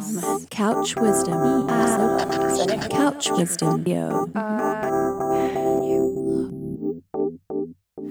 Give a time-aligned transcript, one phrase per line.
[0.00, 1.68] Couch Wisdom.
[2.88, 3.84] Couch Wisdom.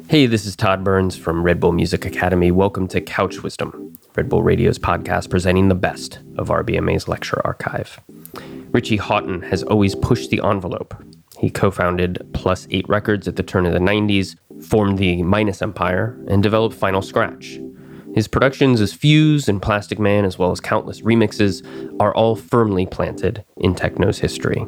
[0.07, 2.51] Hey, this is Todd Burns from Red Bull Music Academy.
[2.51, 7.99] Welcome to Couch Wisdom, Red Bull Radio's podcast presenting the best of RBMA's lecture archive.
[8.71, 10.93] Richie Hawtin has always pushed the envelope.
[11.39, 15.63] He co founded Plus 8 Records at the turn of the 90s, formed the Minus
[15.63, 17.59] Empire, and developed Final Scratch,
[18.13, 21.63] his productions as Fuse and Plastikman, as well as countless remixes,
[21.99, 24.65] are all firmly planted in techno's history.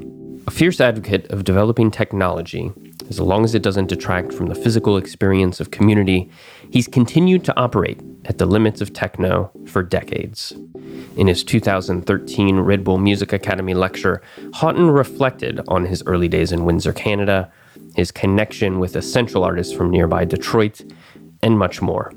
[0.48, 2.72] A fierce advocate of developing technology,
[3.10, 6.30] as long as it doesn't detract from the physical experience of community,
[6.72, 10.54] he's continued to operate at the limits of techno for decades.
[11.18, 14.22] In his 2013 Red Bull Music Academy lecture,
[14.52, 17.52] Hawtin reflected on his early days in Windsor, Canada,
[17.96, 20.82] his connection with essential artists from nearby Detroit,
[21.44, 22.14] and much more.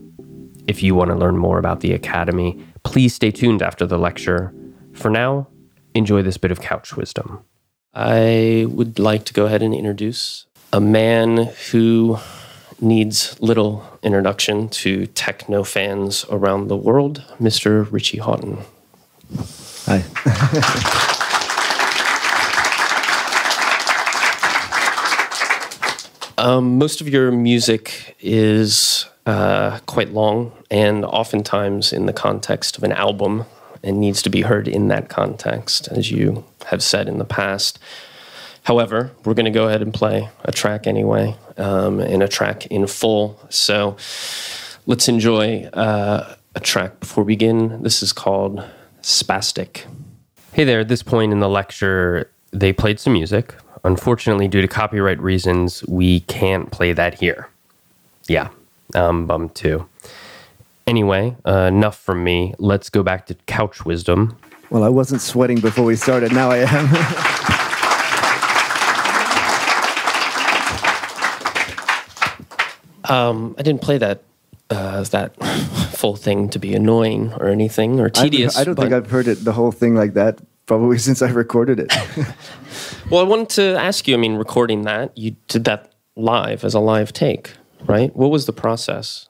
[0.66, 4.54] If you want to learn more about the Academy, please stay tuned after the lecture.
[4.92, 5.48] For now,
[5.94, 7.44] enjoy this bit of couch wisdom.
[7.92, 12.18] I would like to go ahead and introduce a man who
[12.80, 17.86] needs little introduction to techno fans around the world, Mr.
[17.92, 18.64] Richie Hawtin.
[19.86, 20.02] Hi.
[26.38, 32.84] um, most of your music is uh, quite long and oftentimes in the context of
[32.84, 33.44] an album
[33.82, 37.78] and needs to be heard in that context, as you have said in the past.
[38.62, 42.66] However, we're going to go ahead and play a track anyway, um, and a track
[42.66, 43.38] in full.
[43.50, 43.96] So
[44.86, 47.82] let's enjoy uh, a track before we begin.
[47.82, 48.64] This is called
[49.02, 49.84] Spastic.
[50.52, 53.54] Hey there, at this point in the lecture, they played some music.
[53.84, 57.48] Unfortunately, due to copyright reasons, we can't play that here.
[58.28, 58.48] Yeah,
[58.94, 59.88] I'm bummed too.
[60.86, 62.54] Anyway, uh, enough from me.
[62.58, 64.36] Let's go back to couch wisdom.
[64.70, 66.32] Well, I wasn't sweating before we started.
[66.32, 66.84] Now I am.
[73.10, 74.22] um, I didn't play that
[74.70, 75.36] uh, that
[75.94, 78.56] full thing to be annoying or anything or tedious.
[78.56, 81.30] I, I don't think I've heard it the whole thing like that probably since I
[81.30, 81.92] recorded it.
[83.10, 84.14] well, I wanted to ask you.
[84.14, 87.52] I mean, recording that you did that live as a live take,
[87.86, 88.14] right?
[88.14, 89.28] What was the process?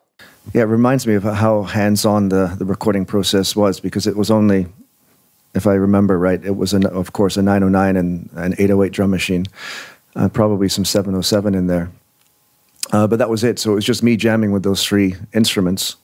[0.53, 4.31] Yeah, it reminds me of how hands-on the, the recording process was because it was
[4.31, 4.67] only,
[5.55, 9.11] if I remember right, it was an, of course a 909 and an 808 drum
[9.11, 9.47] machine,
[10.17, 11.91] uh, probably some 707 in there.
[12.93, 13.59] Uh, but that was it.
[13.59, 15.97] So it was just me jamming with those three instruments.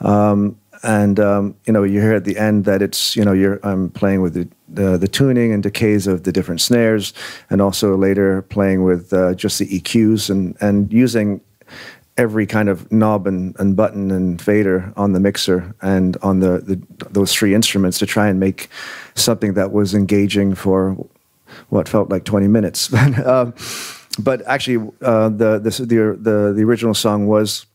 [0.00, 3.58] Um, and um, you know, you hear at the end that it's you know you're
[3.64, 7.12] I'm playing with the, the, the tuning and decays of the different snares,
[7.50, 11.40] and also later playing with uh, just the EQs and and using
[12.18, 16.58] every kind of knob and, and button and fader on the mixer and on the,
[16.58, 18.68] the those three instruments to try and make
[19.14, 20.96] something that was engaging for
[21.68, 22.92] what felt like 20 minutes.
[23.24, 23.54] um,
[24.18, 25.70] but actually, uh, the, the,
[26.20, 27.66] the the original song was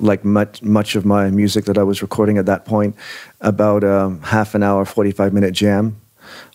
[0.00, 2.94] like much much of my music that I was recording at that point,
[3.40, 5.98] about um, half an hour, 45 minute jam.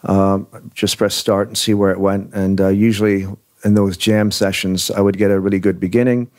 [0.03, 2.33] Um, just press start and see where it went.
[2.33, 3.27] And uh, usually
[3.63, 6.29] in those jam sessions, I would get a really good beginning.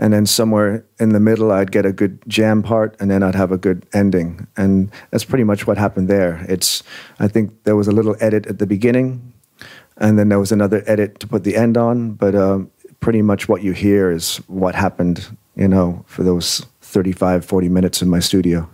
[0.00, 3.34] And then somewhere in the middle I'd get a good jam part and then I'd
[3.34, 4.46] have a good ending.
[4.56, 6.44] And that's pretty much what happened there.
[6.48, 6.84] It's
[7.18, 9.32] I think there was a little edit at the beginning
[9.96, 12.12] and then there was another edit to put the end on.
[12.12, 12.70] But um,
[13.00, 18.00] pretty much what you hear is what happened you know for those 35 40 minutes
[18.00, 18.68] in my studio.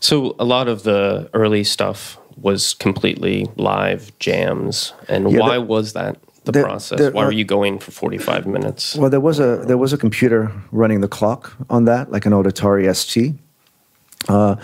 [0.00, 4.92] So a lot of the early stuff was completely live jams.
[5.08, 6.98] And yeah, why was that the there, process?
[6.98, 8.96] There, Why uh, were you going for 45 minutes?
[8.96, 12.32] Well, there was a there was a computer running the clock on that, like an
[12.32, 13.34] Atari ST.
[14.28, 14.56] Uh,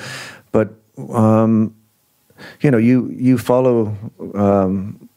[0.53, 0.75] but
[1.13, 1.75] um,
[2.61, 3.97] you know, you you follow
[4.35, 5.09] um,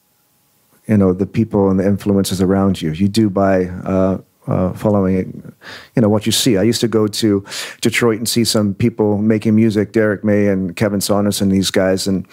[0.88, 2.91] you know the people and the influences around you.
[2.91, 5.53] You do by uh, uh, following
[5.96, 6.57] you know what you see.
[6.57, 7.46] I used to go to
[7.81, 12.07] Detroit and see some people making music, Derrick May and Kevin Saunders and these guys,
[12.07, 12.28] and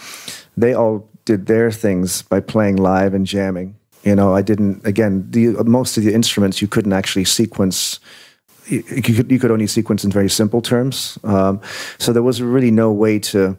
[0.57, 3.77] they all did their things by playing live and jamming.
[4.03, 4.85] You know, I didn't.
[4.87, 8.01] Again, the most of the instruments you couldn't actually sequence.
[8.67, 11.19] You, could, you could only sequence in very simple terms.
[11.25, 11.61] Um,
[11.99, 13.59] so there was really no way to,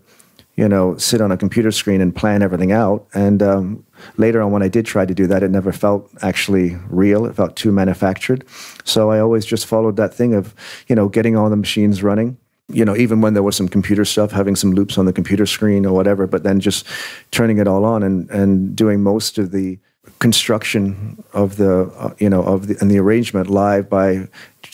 [0.56, 3.08] you know, sit on a computer screen and plan everything out.
[3.14, 3.86] And um,
[4.16, 7.26] later on, when I did try to do that, it never felt actually real.
[7.26, 8.46] It felt too manufactured.
[8.86, 10.56] So I always just followed that thing of,
[10.88, 12.38] you know, getting all the machines running
[12.74, 15.46] you know, even when there was some computer stuff, having some loops on the computer
[15.46, 16.86] screen or whatever, but then just
[17.32, 19.80] turning it all on and, and doing most of the
[20.22, 24.28] construction of the uh, you know of the and the arrangement live by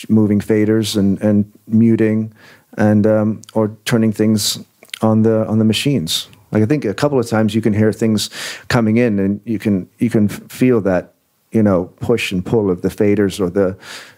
[0.09, 2.33] moving faders and and muting
[2.77, 4.59] and um, or turning things
[5.01, 7.91] on the on the machines Like I think a couple of times you can hear
[7.91, 8.29] things
[8.67, 11.13] coming in, and you can you can feel that
[11.51, 13.77] you know push and pull of the faders or the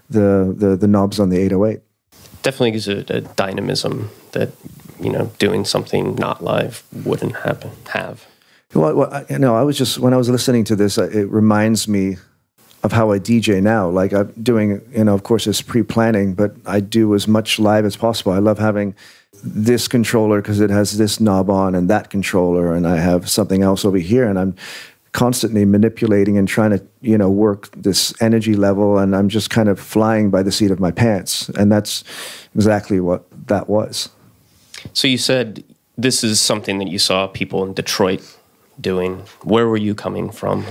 [0.10, 1.82] the the, the knobs on the 808.
[2.42, 4.50] Definitely gives it a dynamism that
[5.00, 8.29] you know doing something not live wouldn't happen have.
[8.74, 11.10] Well, well I, you know, I was just when I was listening to this, uh,
[11.10, 12.18] it reminds me
[12.84, 13.90] of how I DJ now.
[13.90, 17.86] Like I'm doing, you know, of course, it's pre-planning, but I do as much live
[17.86, 18.32] as possible.
[18.32, 18.96] I love having
[19.44, 23.64] this controller because it has this knob on and that controller, and I have something
[23.64, 24.56] else over here, and I'm
[25.12, 29.70] constantly manipulating and trying to, you know, work this energy level, and I'm just kind
[29.70, 32.04] of flying by the seat of my pants, and that's
[32.56, 34.10] exactly what that was.
[34.94, 35.64] So you said
[35.98, 38.22] this is something that you saw people in Detroit
[38.82, 39.24] doing.
[39.44, 40.66] Where were you coming from?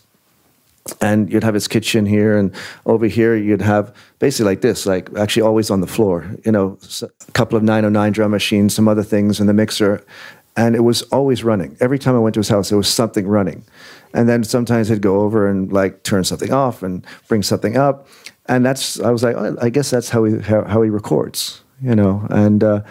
[1.02, 2.54] and you'd have his kitchen here and
[2.86, 6.78] over here you'd have basically like this like actually always on the floor you know
[7.02, 10.04] a couple of 909 drum machines some other things in the mixer
[10.58, 11.78] and it was always running.
[11.80, 13.64] Every time i went to his house there was something running.
[14.14, 18.08] And then sometimes he'd go over and like turn something off and bring something up
[18.48, 21.62] and that's i was like oh, i guess that's how he how, how he records
[21.82, 22.26] you know?
[22.30, 22.82] And uh,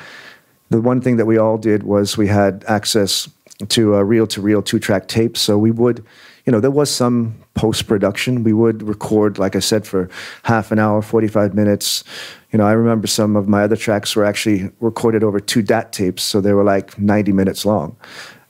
[0.71, 3.29] the one thing that we all did was we had access
[3.69, 6.05] to a reel to reel two track tape so we would
[6.49, 8.43] you know, there was some post production.
[8.43, 10.09] We would record, like I said, for
[10.45, 12.05] half an hour, 45 minutes.
[12.53, 15.93] You know, I remember some of my other tracks were actually recorded over two DAT
[15.93, 17.99] tapes, so they were like 90 minutes long.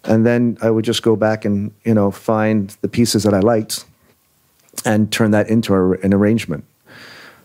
[0.05, 3.41] And then I would just go back and, you know, find the pieces that I
[3.41, 3.85] liked
[4.85, 6.65] and turn that into a, an arrangement.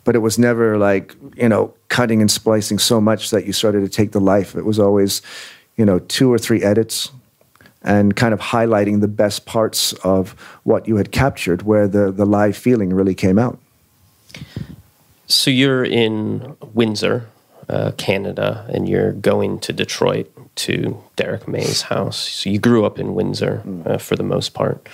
[0.03, 3.81] But it was never like, you know, cutting and splicing so much that you started
[3.81, 4.55] to take the life.
[4.55, 5.23] It was always,
[5.77, 7.09] you know, two or three edits,
[7.83, 10.31] and kind of highlighting the best parts of
[10.63, 13.59] what you had captured, where the, the live feeling really came out.
[15.27, 17.27] So you're in Windsor,
[17.69, 22.17] uh, Canada, and you're going to Detroit to Derrick May's house.
[22.17, 23.87] So you grew up in Windsor mm.
[23.87, 24.87] uh, for the most part.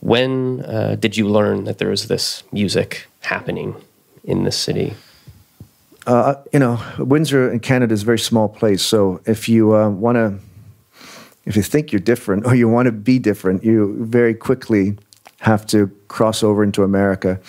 [0.00, 3.74] When uh, did you learn that there was this music happening
[4.24, 4.94] in the city?
[6.06, 8.82] Uh, you know, Windsor in Canada is a very small place.
[8.82, 10.38] So if you uh, want to
[11.44, 14.96] if you think you're different or you want to be different, you very quickly
[15.40, 17.40] have to cross over into America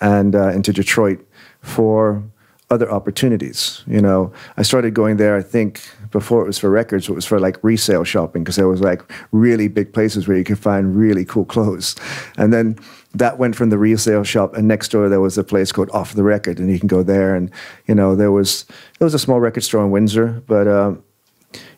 [0.00, 1.24] and uh, into Detroit
[1.62, 2.22] for
[2.70, 3.82] other opportunities.
[3.86, 5.36] You know, I started going there.
[5.36, 8.66] I think before it was for records, it was for like resale shopping because there
[8.66, 11.94] was like really big places where you could find really cool clothes.
[12.36, 12.76] And then
[13.14, 16.14] that went from the resale shop, and next door there was a place called Off
[16.14, 17.34] the Record, and you can go there.
[17.34, 17.50] And
[17.86, 18.66] you know, there was
[19.00, 21.02] it was a small record store in Windsor, but um,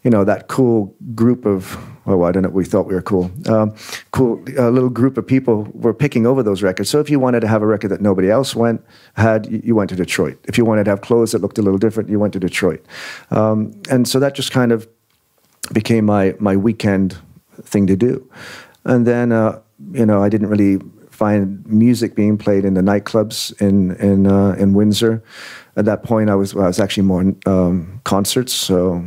[0.02, 3.30] you know that cool group of oh I don't know we thought we were cool
[3.48, 3.74] um,
[4.10, 6.90] cool little group of people were picking over those records.
[6.90, 8.84] So if you wanted to have a record that nobody else went
[9.14, 10.38] had, you went to Detroit.
[10.44, 12.84] If you wanted to have clothes that looked a little different, you went to Detroit.
[13.30, 14.88] Um, and so that just kind of
[15.72, 17.18] became my my weekend
[17.62, 18.28] thing to do.
[18.84, 19.60] And then uh,
[19.92, 20.78] you know I didn't really
[21.10, 25.22] find music being played in the nightclubs in in uh, in Windsor.
[25.76, 28.52] At that point, I was I was actually more um, concerts.
[28.52, 29.04] So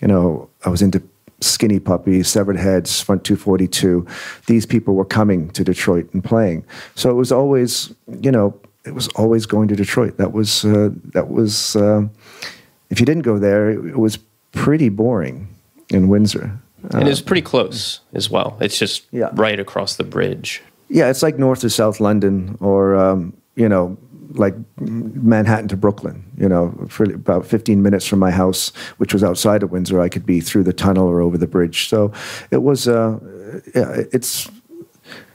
[0.00, 1.02] you know, I was into
[1.40, 4.06] Skinny Puppy, Severed Heads, Front 242.
[4.46, 6.64] These people were coming to Detroit and playing.
[6.94, 10.16] So it was always, you know, it was always going to Detroit.
[10.16, 12.06] That was, uh, that was, uh,
[12.90, 14.18] if you didn't go there, it was
[14.52, 15.48] pretty boring
[15.90, 16.58] in Windsor.
[16.90, 18.56] And it's pretty close as well.
[18.60, 19.30] It's just yeah.
[19.34, 20.62] right across the bridge.
[20.88, 23.96] Yeah, it's like north or south London or, um, you know,
[24.34, 26.24] like Manhattan to Brooklyn.
[26.36, 30.08] You know, for about 15 minutes from my house, which was outside of Windsor, I
[30.08, 31.88] could be through the tunnel or over the bridge.
[31.88, 32.12] So
[32.50, 32.88] it was.
[32.88, 33.18] Uh,
[33.74, 34.50] yeah, it's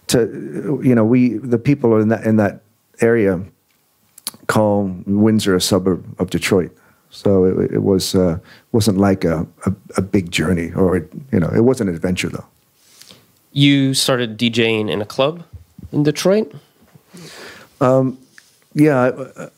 [0.08, 2.62] to you know we the people in that in that
[3.02, 3.44] area
[4.48, 6.72] call Windsor a suburb of Detroit.
[7.10, 8.40] So it, it was uh,
[8.72, 12.46] wasn't like a, a, a big journey, or you know, it was an adventure though.
[13.52, 15.44] You started DJing in a club
[15.92, 16.54] in Detroit.
[17.80, 18.18] Um,
[18.78, 19.12] yeah,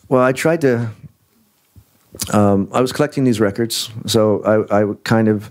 [0.08, 0.90] well, I tried to.
[2.32, 5.50] Um, I was collecting these records, so I, I kind of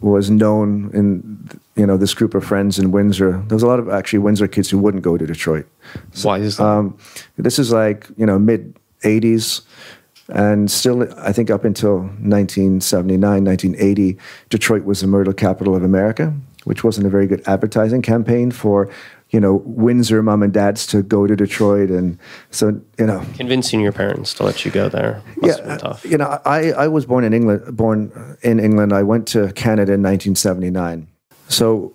[0.00, 3.42] was known in you know this group of friends in Windsor.
[3.48, 5.66] There was a lot of actually Windsor kids who wouldn't go to Detroit.
[6.22, 6.64] Why is that?
[6.64, 6.96] Um,
[7.36, 9.62] this is like you know mid '80s,
[10.28, 14.16] and still I think up until 1979, 1980,
[14.48, 16.32] Detroit was the murder capital of America,
[16.64, 18.88] which wasn't a very good advertising campaign for
[19.32, 22.18] you know Windsor mom and dads to go to Detroit, and
[22.50, 26.04] so you know Convincing your parents to let you go there must have been tough.
[26.04, 27.76] You know, I, I was born in England.
[27.76, 31.08] Born in England, I went to Canada in 1979.
[31.48, 31.94] So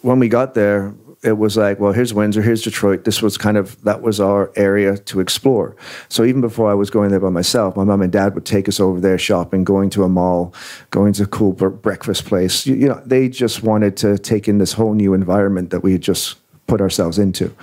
[0.00, 3.04] when we got there, it was like, well, here's Windsor, here's Detroit.
[3.04, 5.76] This was kind of that was our area to explore.
[6.08, 8.68] So even before I was going there by myself, my mom and dad would take
[8.68, 10.52] us over there shopping, going to a mall,
[10.90, 12.66] going to a cool breakfast place.
[12.66, 15.92] You, you know, they just wanted to take in this whole new environment that we
[15.92, 16.36] had just
[16.72, 17.54] put ourselves into.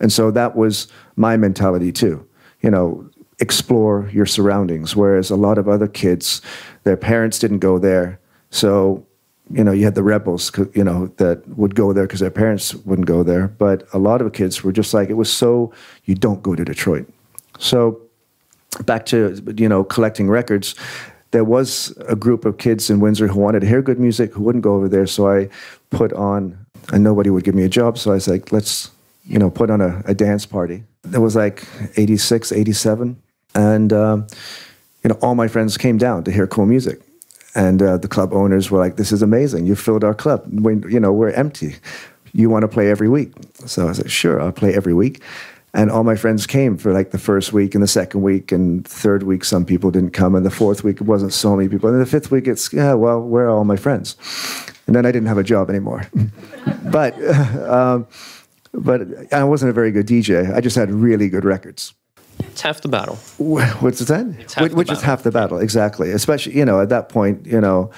[0.00, 2.26] And so that was my mentality too.
[2.62, 4.96] You know, explore your surroundings.
[4.96, 6.40] Whereas a lot of other kids,
[6.84, 8.18] their parents didn't go there.
[8.48, 9.04] So,
[9.50, 12.74] you know, you had the rebels, you know, that would go there because their parents
[12.86, 13.48] wouldn't go there.
[13.48, 15.70] But a lot of kids were just like, it was so,
[16.06, 17.06] you don't go to Detroit.
[17.58, 18.00] So,
[18.86, 20.74] back to, you know, collecting records,
[21.32, 24.42] there was a group of kids in Windsor who wanted to hear good music, who
[24.42, 25.06] wouldn't go over there.
[25.06, 25.50] So I
[25.90, 26.56] put on,
[26.92, 27.98] and nobody would give me a job.
[27.98, 28.90] So I was like, let's,
[29.24, 30.84] you know, put on a, a dance party.
[31.12, 31.64] It was like
[31.96, 33.20] 86, 87.
[33.54, 34.26] And, um,
[35.02, 37.00] you know, all my friends came down to hear cool music.
[37.54, 39.66] And uh, the club owners were like, this is amazing.
[39.66, 40.44] You filled our club.
[40.50, 41.76] When, you know, we're empty.
[42.32, 43.32] You want to play every week.
[43.66, 45.22] So I like, sure, I'll play every week.
[45.78, 48.84] And all my friends came for like the first week and the second week and
[48.84, 49.44] third week.
[49.44, 51.88] Some people didn't come, and the fourth week it wasn't so many people.
[51.88, 54.16] And the fifth week it's yeah, well, where are all my friends?
[54.88, 56.02] And then I didn't have a job anymore.
[56.90, 57.14] but
[57.70, 58.08] um,
[58.74, 60.52] but I wasn't a very good DJ.
[60.52, 61.94] I just had really good records.
[62.40, 63.14] It's half the battle.
[63.38, 64.26] What's that?
[64.60, 66.10] which which is half the battle, exactly.
[66.10, 67.92] Especially, you know, at that point, you know,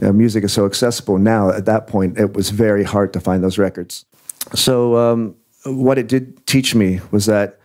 [0.00, 1.50] you know, music is so accessible now.
[1.50, 4.06] At that point, it was very hard to find those records.
[4.56, 7.58] So, um, what it did teach me was that,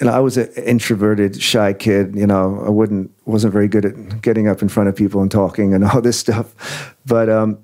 [0.00, 2.14] you know, I was an introverted, shy kid.
[2.14, 5.30] You know, I wouldn't wasn't very good at getting up in front of people and
[5.30, 6.94] talking and all this stuff.
[7.06, 7.58] But um,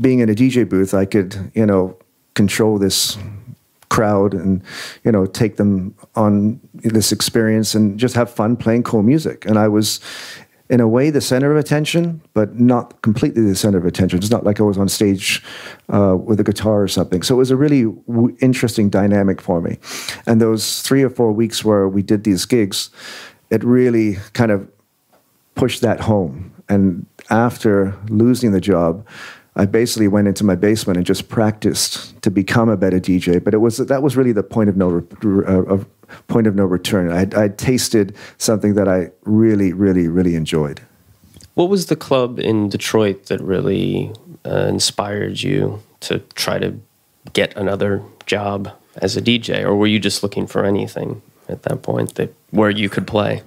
[0.00, 1.96] being in a DJ booth, I could, you know,
[2.34, 3.18] control this
[3.88, 4.62] crowd and
[5.04, 9.58] you know take them on this experience and just have fun playing cool music and
[9.58, 10.00] i was
[10.70, 14.18] in a way the center of attention but not completely the center of attention.
[14.18, 15.42] It's not like i was on stage
[15.92, 17.22] uh, with a guitar or something.
[17.22, 19.78] So it was a really w- interesting dynamic for me.
[20.26, 22.90] And those three or four weeks where we did these gigs
[23.52, 24.66] it really kind of
[25.54, 26.52] pushed that home.
[26.70, 29.06] And after losing the job,
[29.54, 33.42] I basically went into my basement and just practiced to become a better DJ.
[33.42, 35.06] But it was that was really the point of no
[35.46, 35.84] uh,
[36.28, 37.12] point of no return.
[37.12, 40.80] I I tasted something that I really, really, really enjoyed.
[41.54, 44.10] What was the club in Detroit that really
[44.46, 46.80] uh, inspired you to try to
[47.34, 51.82] get another job as a DJ, or were you just looking for anything at that
[51.82, 53.42] point that where you could play?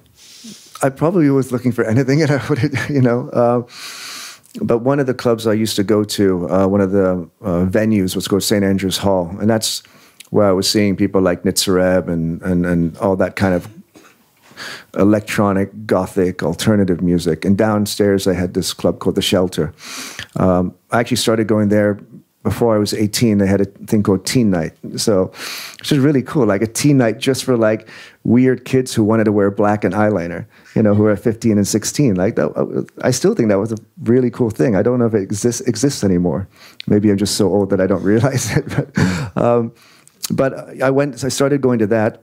[0.82, 3.28] I probably was looking for anything, and I would, you know.
[3.30, 3.62] Uh,
[4.60, 7.66] but one of the clubs I used to go to, uh, one of the uh,
[7.66, 8.64] venues was called St.
[8.64, 9.82] Andrews Hall, and that's
[10.30, 13.68] where I was seeing people like Nitzer Ebb and, and, and all that kind of
[14.96, 17.44] electronic, gothic, alternative music.
[17.44, 19.74] And downstairs, they had this club called The Shelter.
[20.36, 22.00] Um, I actually started going there
[22.46, 23.38] before I was 18.
[23.38, 24.72] They had a thing called Teen Night.
[24.94, 25.32] So,
[25.80, 27.88] which is really cool, like a teen night just for like
[28.22, 31.66] weird kids who wanted to wear black and eyeliner, you know, who are 15 and
[31.66, 32.14] 16.
[32.14, 34.76] Like that, I still think that was a really cool thing.
[34.76, 36.46] I don't know if it exists, exists anymore.
[36.86, 38.64] Maybe I'm just so old that I don't realize it.
[38.68, 38.96] But,
[39.36, 39.74] um,
[40.30, 42.22] but I went, I started going to that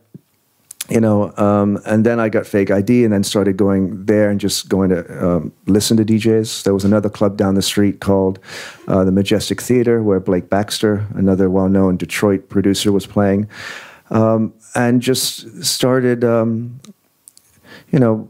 [0.90, 4.38] you know, um, and then I got fake ID and then started going there and
[4.38, 6.62] just going to um, listen to DJs.
[6.64, 8.38] There was another club down the street called
[8.86, 13.48] uh, the Majestic Theater where Blake Baxter, another well known Detroit producer, was playing.
[14.10, 16.80] Um, and just started, um,
[17.90, 18.28] you know,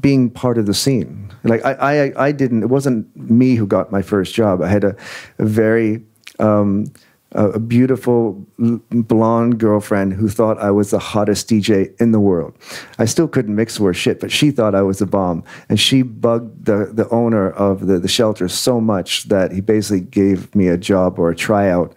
[0.00, 1.32] being part of the scene.
[1.44, 1.72] Like, I,
[2.08, 4.60] I, I didn't, it wasn't me who got my first job.
[4.60, 4.96] I had a,
[5.38, 6.02] a very,
[6.40, 6.86] um,
[7.34, 12.54] a beautiful blonde girlfriend who thought I was the hottest DJ in the world.
[12.98, 15.44] I still couldn't mix worth shit, but she thought I was a bomb.
[15.68, 20.02] And she bugged the, the owner of the, the shelter so much that he basically
[20.02, 21.94] gave me a job or a tryout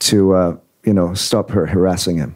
[0.00, 2.34] to, uh, you know, stop her harassing him.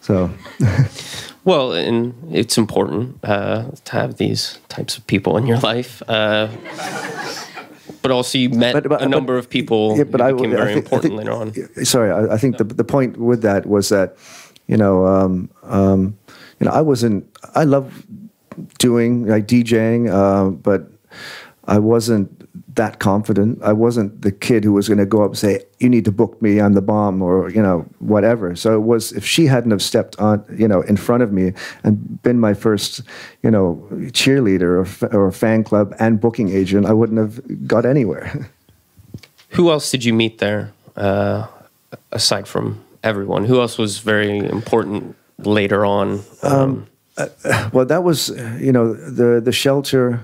[0.00, 0.30] So,
[1.46, 6.02] Well, and it's important uh, to have these types of people in your life.
[6.08, 6.48] Uh,
[8.06, 10.52] but also, you met But- but- a number of people Yeah, but who I became
[10.52, 11.84] I very think- important think- later on.
[11.84, 14.14] Sorry, I, I think the the point with that was that,
[14.70, 16.14] you know, um, um,
[16.60, 17.26] you know, I wasn't.
[17.58, 18.06] I love
[18.78, 20.86] doing like DJing, uh, but
[21.66, 22.46] I wasn't
[22.76, 23.58] that confident.
[23.62, 26.12] I wasn't the kid who was going to go up and say, "You need to
[26.12, 26.60] book me.
[26.60, 28.54] I'm the bomb," or you know, whatever.
[28.54, 31.52] So it was if she hadn't have stepped on, you know, in front of me
[31.82, 33.02] and been my first,
[33.42, 38.48] you know, cheerleader or, or fan club and booking agent, I wouldn't have got anywhere.
[39.50, 41.46] Who else did you meet there, uh,
[42.12, 43.44] aside from everyone?
[43.44, 46.22] Who else was very important later on?
[46.42, 46.86] Um, um,
[47.44, 48.28] uh, well, that was,
[48.60, 50.20] you know, the the shelter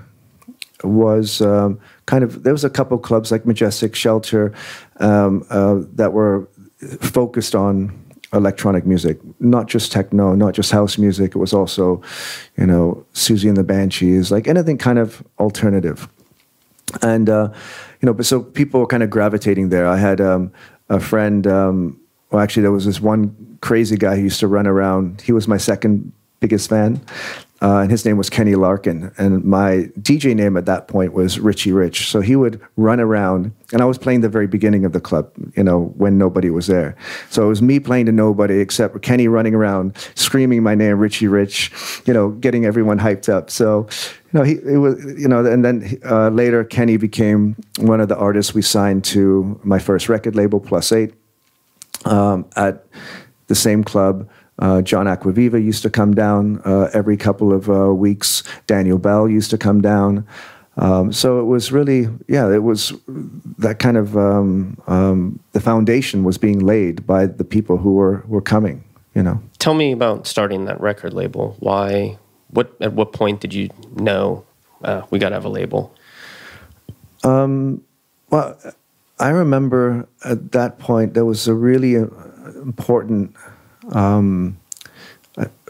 [0.83, 4.53] was um, kind of there was a couple clubs like Majestic Shelter
[4.99, 6.47] um, uh, that were
[7.01, 7.99] focused on
[8.33, 11.35] electronic music, not just techno, not just house music.
[11.35, 12.01] It was also,
[12.57, 16.09] you know, Siouxsie and the Banshees, like anything kind of alternative.
[17.01, 17.49] And uh,
[18.01, 19.87] you know, but so people were kind of gravitating there.
[19.87, 20.51] I had um,
[20.89, 21.47] a friend.
[21.47, 21.99] Um,
[22.31, 25.21] well, actually, there was this one crazy guy who used to run around.
[25.21, 27.01] He was my second biggest fan,
[27.63, 29.09] uh, and his name was Kenny Larkin.
[29.17, 32.09] And my DJ name at that point was Richie Rich.
[32.09, 35.31] So he would run around, and I was playing the very beginning of the club,
[35.55, 36.93] you know, when nobody was there.
[37.29, 41.29] So it was me playing to nobody except Kenny running around, screaming my name, Richie
[41.29, 41.71] Rich,
[42.05, 43.49] you know, getting everyone hyped up.
[43.49, 43.87] So,
[44.33, 48.09] you know, he it was, you know, and then uh, later Kenny became one of
[48.09, 51.13] the artists we signed to my first record label, Plus Eight,
[52.03, 52.85] um, at
[53.47, 54.27] the same club.
[54.59, 58.43] Uh, John Acquaviva used to come down uh, every couple of uh, weeks.
[58.67, 60.27] Daniel Bell used to come down.
[60.77, 62.93] Um, so it was really, yeah, it was
[63.59, 68.23] that kind of um, um, the foundation was being laid by the people who were
[68.27, 68.83] were coming.
[69.13, 69.41] You know.
[69.59, 71.55] Tell me about starting that record label.
[71.59, 72.17] Why?
[72.49, 72.73] What?
[72.81, 74.45] At what point did you know
[74.83, 75.93] uh, we got to have a label?
[77.23, 77.83] Um,
[78.31, 78.57] well,
[79.19, 82.07] I remember at that point there was a really uh,
[82.63, 83.35] important
[83.91, 84.57] um,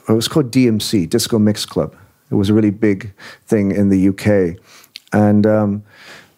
[0.08, 1.96] it was called DMC, Disco Mix Club.
[2.30, 3.14] It was a really big
[3.46, 4.58] thing in the UK.
[5.14, 5.84] And, um,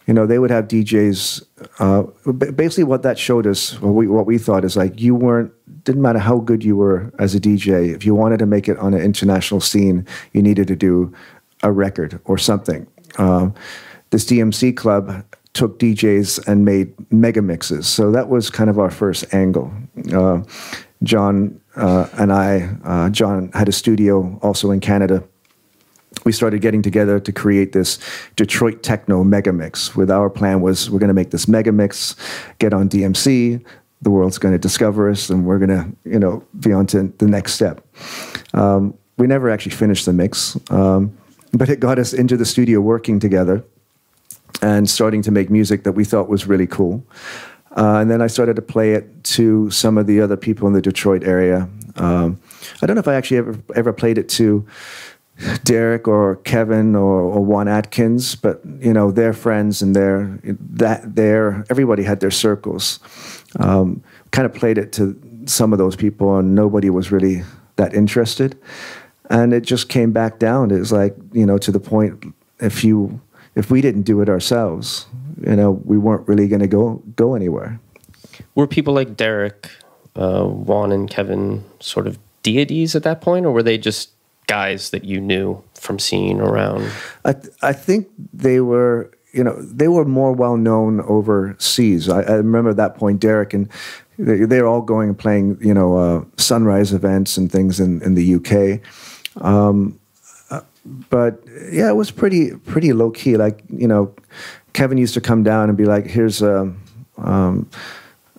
[0.08, 1.46] you know, they would have DJs.
[1.80, 5.52] Uh, basically, what that showed us, what we, what we thought is like you weren't,
[5.84, 8.78] didn't matter how good you were as a DJ, if you wanted to make it
[8.78, 11.14] on an international scene, you needed to do
[11.64, 12.86] a record or something.
[13.18, 13.54] Um,
[14.12, 17.88] this DMC club took DJs and made mega mixes.
[17.88, 19.72] So that was kind of our first angle.
[20.14, 20.42] Uh,
[21.04, 25.24] John uh, and I, uh, John had a studio also in Canada.
[26.24, 28.00] We started getting together to create this
[28.36, 29.96] Detroit techno mega mix.
[29.96, 32.16] With our plan was we're going to make this mega mix,
[32.60, 33.64] get on DMC.
[34.02, 37.14] The world's going to discover us, and we're going to, you know, be on to
[37.18, 37.86] the next step.
[38.54, 41.16] Um, we never actually finished the mix, um,
[41.54, 43.64] but it got us into the studio working together
[44.62, 47.06] and starting to make music that we thought was really cool.
[47.76, 50.74] Uh, and then I started to play it to some of the other people in
[50.74, 51.70] the Detroit area.
[51.98, 52.40] Um,
[52.82, 54.66] I don't know if I actually ever ever played it to
[55.64, 61.16] Derrick or Kevin or, or Juan Atkins, but you know their friends and their that
[61.16, 63.00] their everybody had their circles.
[63.60, 67.44] Um, kind of played it to some of those people, and nobody was really
[67.76, 68.58] that interested.
[69.30, 70.72] And it just came back down.
[70.72, 73.20] It was like you know to the point if you
[73.56, 75.08] if we didn't do it ourselves,
[75.42, 77.80] you know, we weren't really going to go go anywhere.
[78.54, 79.70] Were people like Derrick,
[80.16, 84.12] uh, Juan, and Kevin sort of deities at that point, or were they just
[84.48, 86.90] guys that you knew from seeing around?
[87.24, 89.12] I th- I think they were.
[89.34, 92.08] You know, they were more well known overseas.
[92.08, 93.70] I, I remember at that point, Derrick and
[94.18, 98.16] they, they're all going and playing, you know, uh, sunrise events and things in, in
[98.16, 98.80] the UK.
[99.44, 100.00] Um,
[100.86, 103.38] but yeah, it was pretty pretty low key.
[103.38, 104.14] Like you know,
[104.74, 106.74] Kevin used to come down and be like, "Here's a
[107.18, 107.70] um,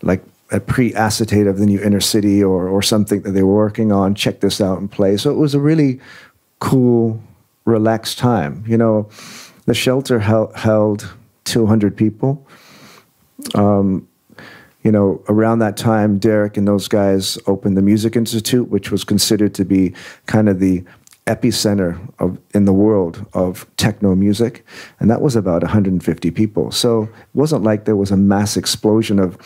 [0.02, 3.92] like a pre-acetate of the new inner city or or something that they were working
[3.92, 4.14] on.
[4.14, 6.00] Check this out and play." So it was a really
[6.60, 7.20] cool,
[7.64, 8.64] relaxed time.
[8.66, 9.08] You know,
[9.66, 11.12] the shelter held, held
[11.44, 12.46] 200 people.
[13.54, 14.08] Um,
[14.82, 19.02] you know, around that time, Derrick and those guys opened the Music Institute, which was
[19.02, 19.92] considered to be
[20.26, 20.84] kind of the
[21.26, 24.64] epicenter of in the world of techno music,
[25.00, 26.70] and that was about 150 people.
[26.70, 29.36] So it wasn't like there was a mass explosion of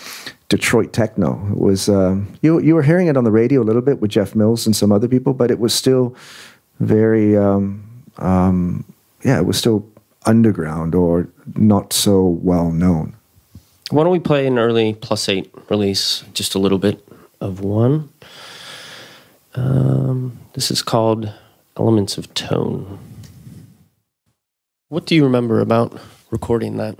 [0.48, 1.46] Detroit techno.
[1.50, 4.10] It was uh, you you were hearing it on the radio a little bit with
[4.10, 6.14] Jeff Mills and some other people, but it was still
[6.80, 7.82] very um,
[8.18, 8.84] um,
[9.24, 9.86] yeah, it was still
[10.26, 13.16] underground or not so well known.
[13.90, 17.04] Why don't we play an early plus eight release, just a little bit
[17.40, 18.10] of one?
[19.54, 21.32] Um, this is called
[21.76, 22.98] Elements of Tone.
[24.88, 25.98] What do you remember about
[26.30, 26.98] recording that?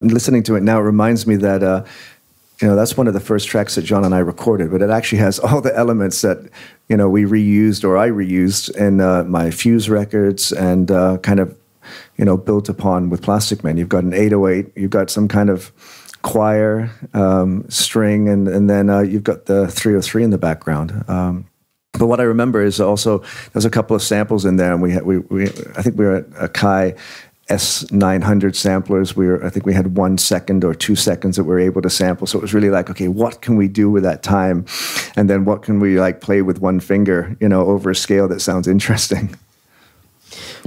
[0.00, 1.84] Listening to it now it reminds me that uh,
[2.60, 4.90] you know that's one of the first tracks that John and I recorded, but it
[4.90, 6.50] actually has all the elements that
[6.88, 11.40] you know we reused or I reused in uh, my Fuse records and uh, kind
[11.40, 11.56] of
[12.16, 13.78] you know built upon with Plastikman.
[13.78, 15.72] You've got an 808, you've got some kind of
[16.22, 21.04] choir um, string, and and then uh, you've got the 303 in the background.
[21.08, 21.46] Um,
[21.98, 24.92] but what I remember is also there's a couple of samples in there, and we
[24.92, 25.44] had, we, we
[25.76, 26.98] I think we were at Akai
[27.48, 29.14] S900 samplers.
[29.14, 31.82] We were, I think we had one second or two seconds that we were able
[31.82, 32.26] to sample.
[32.26, 34.64] So it was really like, okay, what can we do with that time?
[35.16, 38.28] And then what can we like play with one finger, you know, over a scale
[38.28, 39.36] that sounds interesting?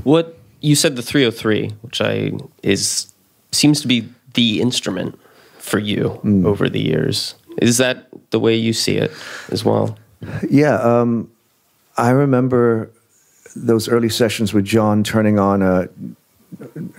[0.03, 2.31] What you said the 303, which I
[2.63, 3.11] is
[3.51, 5.19] seems to be the instrument
[5.57, 6.45] for you mm.
[6.45, 7.35] over the years.
[7.61, 9.11] Is that the way you see it
[9.49, 9.97] as well?
[10.49, 11.32] Yeah, um,
[11.97, 12.91] I remember
[13.56, 15.89] those early sessions with John turning on a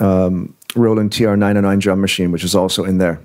[0.01, 3.21] um, Roland TR909 drum machine, which is also in there.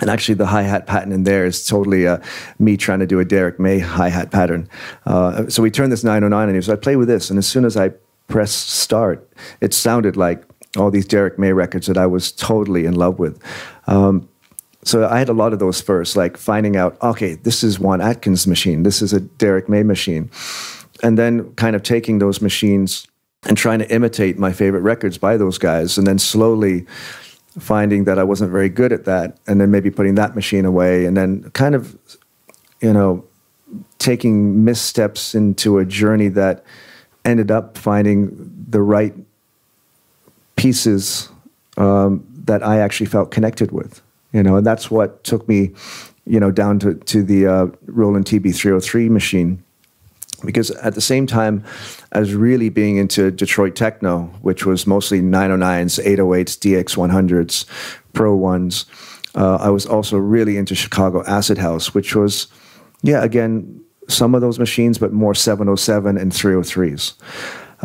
[0.00, 2.18] And actually, the hi hat pattern in there is totally uh,
[2.58, 4.68] me trying to do a Derrick May hi hat pattern.
[5.04, 7.28] Uh, so we turned this 909 and he was, I play with this.
[7.28, 7.90] And as soon as I
[8.28, 9.28] pressed start,
[9.60, 10.42] it sounded like
[10.76, 13.42] all these Derrick May records that I was totally in love with.
[13.86, 14.28] Um,
[14.82, 18.00] so I had a lot of those first, like finding out, okay, this is Juan
[18.00, 20.30] Atkins machine, this is a Derrick May machine.
[21.02, 23.06] And then kind of taking those machines
[23.44, 26.86] and trying to imitate my favorite records by those guys, and then slowly
[27.58, 31.06] finding that I wasn't very good at that, and then maybe putting that machine away,
[31.06, 31.96] and then kind of,
[32.80, 33.24] you know,
[33.98, 36.64] taking missteps into a journey that
[37.24, 38.30] ended up finding
[38.68, 39.14] the right
[40.56, 41.28] pieces
[41.76, 45.72] um, that I actually felt connected with, you know, and that's what took me,
[46.26, 49.62] you know, down to to the uh, Roland TB303 machine
[50.44, 51.64] because at the same time
[52.12, 57.66] as really being into Detroit techno, which was mostly 909s, 808s, DX100s,
[58.12, 58.86] Pro ones,
[59.34, 62.48] uh, I was also really into Chicago Acid House, which was,
[63.02, 67.14] yeah, again, some of those machines, but more 707 and 303s.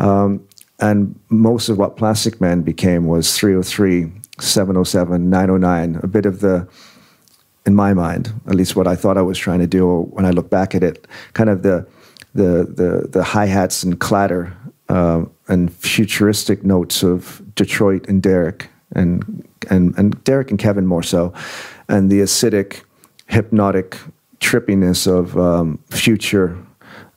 [0.00, 0.46] Um,
[0.80, 6.68] and most of what Plastikman became was 303, 707, 909, a bit of the,
[7.64, 10.30] in my mind, at least what I thought I was trying to do when I
[10.30, 11.86] look back at it, kind of the
[12.34, 14.54] the the, the hi hats and clatter
[14.88, 21.02] uh, and futuristic notes of Detroit and Derrick and and and Derrick and Kevin more
[21.02, 21.32] so,
[21.88, 22.82] and the acidic,
[23.26, 23.96] hypnotic
[24.40, 26.56] trippiness of um, future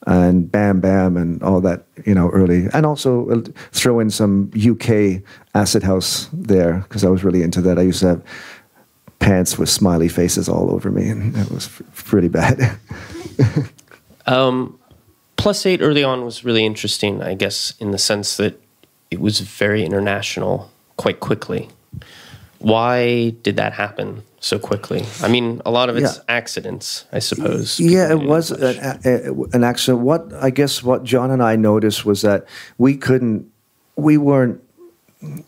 [0.08, 2.67] and Bam Bam and all that, you know, early.
[2.73, 5.21] And also throw in some UK
[5.53, 7.77] acid house there because I was really into that.
[7.77, 8.23] I used to have
[9.19, 12.79] pants with smiley faces all over me, and it was pretty bad.
[14.25, 14.79] um,
[15.36, 18.60] Plus Eight early on was really interesting, I guess, in the sense that
[19.12, 21.69] it was very international quite quickly.
[22.59, 25.05] Why did that happen so quickly?
[25.21, 26.23] I mean, a lot of it's yeah.
[26.27, 27.79] accidents, I suppose.
[27.79, 28.99] Yeah, it was an,
[29.53, 30.03] an accident.
[30.03, 32.45] What I guess what John and I noticed was that
[32.77, 33.49] we couldn't,
[33.95, 34.61] we weren't,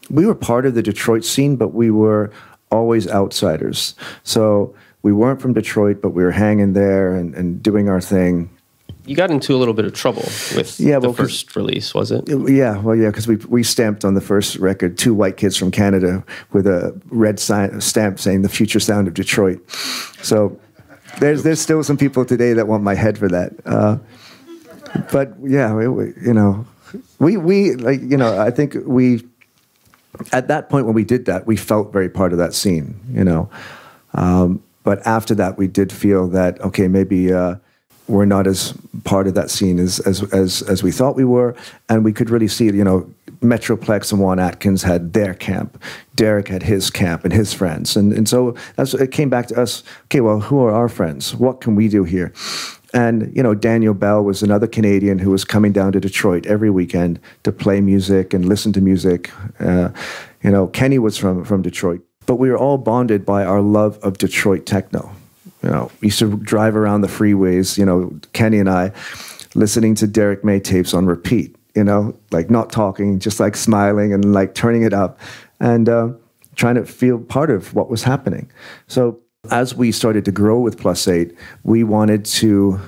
[0.10, 2.32] we were part of the Detroit scene, but we were
[2.72, 3.96] always outsiders.
[4.24, 8.50] So we weren't from Detroit, but we were hanging there and, and doing our thing
[9.06, 10.24] you got into a little bit of trouble
[10.56, 12.24] with yeah, the well, first release, was it?
[12.28, 15.72] Yeah, well, yeah, because we we stamped on the first record two white kids from
[15.72, 19.60] Canada with a red sign, stamp saying "the future sound of Detroit."
[20.22, 20.60] So
[21.20, 23.54] there's there's still some people today that want my head for that.
[23.66, 23.98] Uh,
[25.12, 26.66] but yeah, it, you know,
[27.20, 29.24] we we like you know I think we
[30.32, 33.24] at that point when we did that we felt very part of that scene, you
[33.24, 33.50] know.
[34.14, 37.34] Um, but after that, we did feel that okay, maybe.
[37.34, 37.56] Uh,
[38.12, 41.56] we're not as part of that scene as, as, as, as we thought we were.
[41.90, 43.10] And we could really see, you know,
[43.42, 45.82] Metroplex and Juan Atkins had their camp.
[46.16, 47.96] Derrick had his camp and his friends.
[47.96, 51.34] And, and so it came back to us okay, well, who are our friends?
[51.34, 52.34] What can we do here?
[52.94, 56.70] And, you know, Daniel Bell was another Canadian who was coming down to Detroit every
[56.70, 59.32] weekend to play music and listen to music.
[59.60, 59.90] Uh,
[60.44, 62.02] you know, Kenny was from, from Detroit.
[62.26, 65.16] But we were all bonded by our love of Detroit techno
[65.64, 68.92] you know, used to drive around the freeways, you know, Kenny and I,
[69.56, 74.14] listening to Derrick May tapes on repeat, you know, like not talking, just like smiling
[74.14, 75.20] and like turning it up
[75.60, 76.10] and uh,
[76.56, 78.52] trying to feel part of what was happening.
[78.88, 79.20] So
[79.50, 82.80] as we started to grow with Plus Eight, we wanted to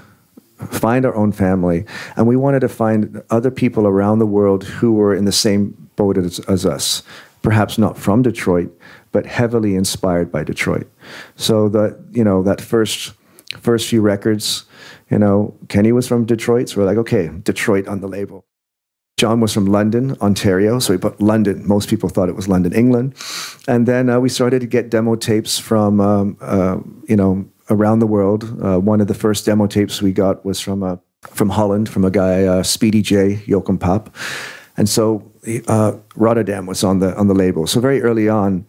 [0.71, 4.93] find our own family and we wanted to find other people around the world who
[4.93, 7.03] were in the same boat as, as us,
[7.41, 8.71] perhaps not from Detroit,
[9.13, 10.91] but heavily inspired by Detroit.
[11.38, 13.13] So the you know that first
[13.60, 14.65] first few records,
[15.10, 18.45] you know, Kenny was from Detroit, so we're like, okay, Detroit on the label.
[19.17, 21.65] John was from London, Ontario, so we put London.
[21.67, 23.13] Most people thought it was London, England,
[23.67, 27.99] and then uh, we started to get demo tapes from um, uh, you know around
[27.99, 28.43] the world.
[28.62, 32.04] Uh, one of the first demo tapes we got was from a from Holland, from
[32.04, 34.12] a guy uh, Speedy J Jochem Paap,
[34.78, 35.32] and so
[35.67, 37.67] uh, Rotterdam was on the on the label.
[37.67, 38.65] So very early on,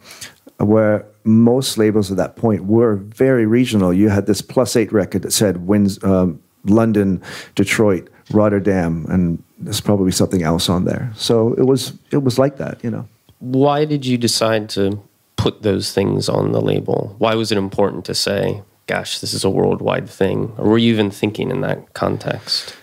[0.58, 3.92] where most labels at that point were very regional.
[3.92, 7.22] You had this plus eight record that said wins um, London,
[7.54, 11.12] Detroit, Rotterdam, and there's probably something else on there.
[11.16, 13.08] So it was it was like that, you know.
[13.40, 15.02] Why did you decide to
[15.36, 17.14] put those things on the label?
[17.18, 20.52] Why was it important to say, "Gosh, this is a worldwide thing"?
[20.56, 22.76] Or were you even thinking in that context?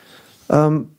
[0.50, 0.92] Um,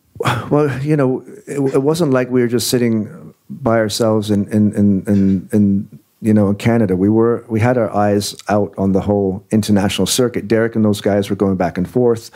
[0.50, 4.72] well, you know, it, it, wasn't like we were just sitting by ourselves in in
[4.74, 8.92] in, in, in you know, in Canada, we were we had our eyes out on
[8.92, 10.46] the whole international circuit.
[10.46, 12.30] Derrick and those guys were going back and forth.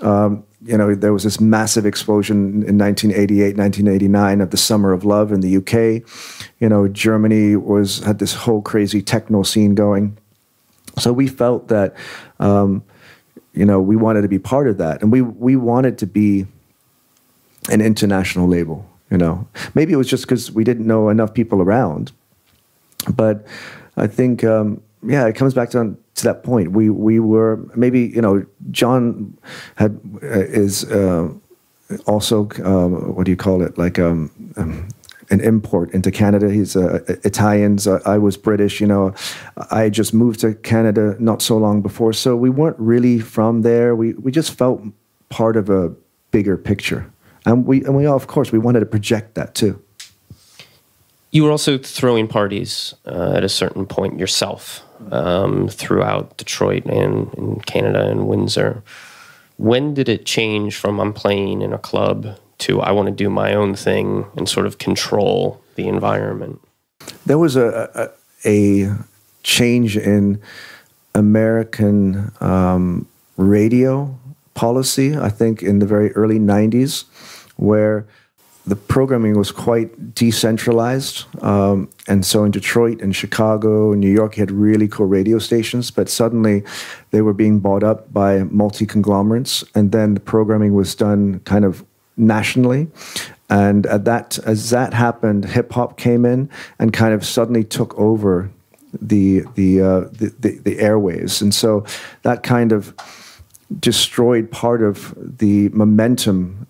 [0.00, 5.04] Um, you know, there was this massive explosion in 1988, 1989 of the Summer of
[5.04, 6.08] Love in the UK.
[6.60, 10.16] You know, Germany was had this whole crazy techno scene going.
[11.00, 11.96] So we felt that,
[12.38, 12.84] um,
[13.52, 16.46] you know, we wanted to be part of that, and we we wanted to be
[17.68, 18.88] an international label.
[19.10, 22.12] You know, maybe it was just because we didn't know enough people around
[23.04, 23.46] but
[23.96, 26.72] I think, um, yeah, it comes back to, to that point.
[26.72, 29.36] We we were maybe you know John
[29.76, 31.28] had uh, is uh,
[32.06, 34.88] also um, what do you call it like um, um
[35.30, 36.50] an import into Canada.
[36.50, 37.86] He's uh, Italians.
[37.86, 38.80] Uh, I was British.
[38.80, 39.14] You know,
[39.70, 43.94] I just moved to Canada not so long before, so we weren't really from there.
[43.94, 44.82] We we just felt
[45.28, 45.92] part of a
[46.30, 47.10] bigger picture,
[47.46, 49.83] and we and we of course we wanted to project that too.
[51.34, 57.34] You were also throwing parties uh, at a certain point yourself um, throughout Detroit and
[57.34, 58.84] in Canada and Windsor.
[59.56, 63.28] When did it change from I'm playing in a club to I want to do
[63.30, 66.60] my own thing and sort of control the environment?
[67.26, 68.12] There was a,
[68.44, 68.94] a, a
[69.42, 70.40] change in
[71.16, 74.16] American um, radio
[74.54, 77.06] policy, I think, in the very early 90s,
[77.56, 78.06] where
[78.66, 81.26] the programming was quite decentralized.
[81.42, 85.38] Um, and so in Detroit and Chicago and New York, you had really cool radio
[85.38, 86.64] stations, but suddenly
[87.10, 89.64] they were being bought up by multi conglomerates.
[89.74, 91.84] And then the programming was done kind of
[92.16, 92.88] nationally.
[93.50, 96.48] And at that, as that happened, hip hop came in
[96.78, 98.50] and kind of suddenly took over
[99.00, 101.84] the the, uh, the, the the airwaves, and so
[102.22, 102.94] that kind of
[103.80, 106.63] destroyed part of the momentum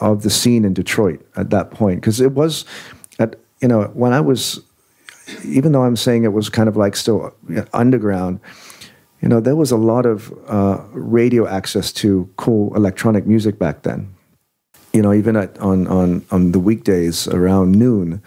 [0.00, 2.64] of the scene in Detroit at that point because it was
[3.18, 4.60] at you know when I was
[5.44, 7.34] even though I'm saying it was kind of like still
[7.72, 8.40] underground
[9.22, 13.82] you know there was a lot of uh, radio access to cool electronic music back
[13.82, 14.14] then.
[14.92, 18.22] You know even at, on on on the weekdays around noon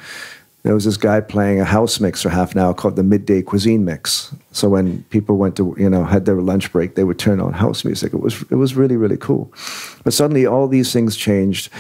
[0.63, 3.41] there was this guy playing a house mix for half an hour called the midday
[3.41, 4.33] cuisine mix.
[4.51, 7.53] So when people went to you know had their lunch break, they would turn on
[7.53, 8.13] house music.
[8.13, 9.51] It was it was really really cool.
[10.03, 11.71] But suddenly all these things changed.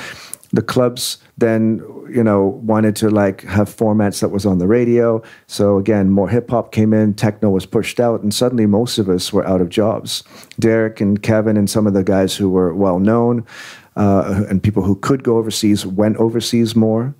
[0.51, 5.21] The clubs then you know wanted to like have formats that was on the radio.
[5.47, 9.09] So again, more hip hop came in, techno was pushed out, and suddenly most of
[9.09, 10.23] us were out of jobs.
[10.57, 13.45] Derrick and Kevin and some of the guys who were well known.
[13.99, 17.13] Uh, and people who could go overseas went overseas more.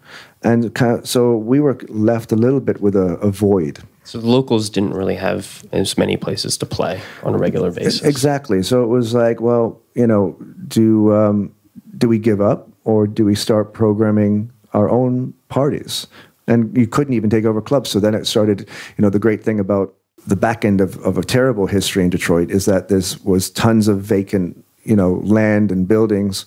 [0.44, 3.80] And kind of, so we were left a little bit with a, a, void.
[4.06, 8.02] So the locals didn't really have as many places to play on a regular basis.
[8.02, 8.64] Exactly.
[8.64, 10.38] So it was like, well, you know,
[10.70, 11.54] do um,
[11.98, 16.08] do we give up or do we start programming our own parties?
[16.48, 17.90] And you couldn't even take over clubs.
[17.90, 18.70] So then it started.
[18.98, 19.94] You know, the great thing about
[20.28, 23.90] the back end of, of a terrible history in Detroit is that there was tons
[23.90, 26.46] of vacant you know land and buildings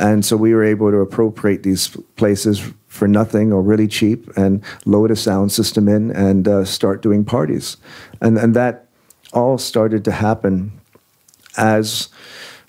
[0.00, 4.62] and so we were able to appropriate these places for nothing or really cheap and
[4.84, 7.78] load a sound system in and uh, start doing parties.
[8.20, 8.86] And, and that
[9.32, 10.78] all started to happen
[11.56, 12.10] as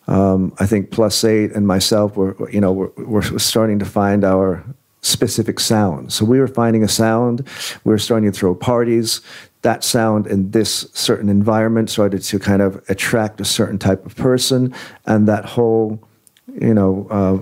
[0.08, 4.24] um, I think Plus Eight and myself were, you know, were, were starting to find
[4.24, 4.64] our
[5.02, 6.14] specific sound.
[6.14, 7.46] So we were finding a sound,
[7.84, 9.20] we were starting to throw parties.
[9.64, 14.16] That sound in this certain environment started to kind of attract a certain type of
[14.16, 14.74] person,
[15.06, 16.00] and that whole,
[16.48, 17.38] you know, uh,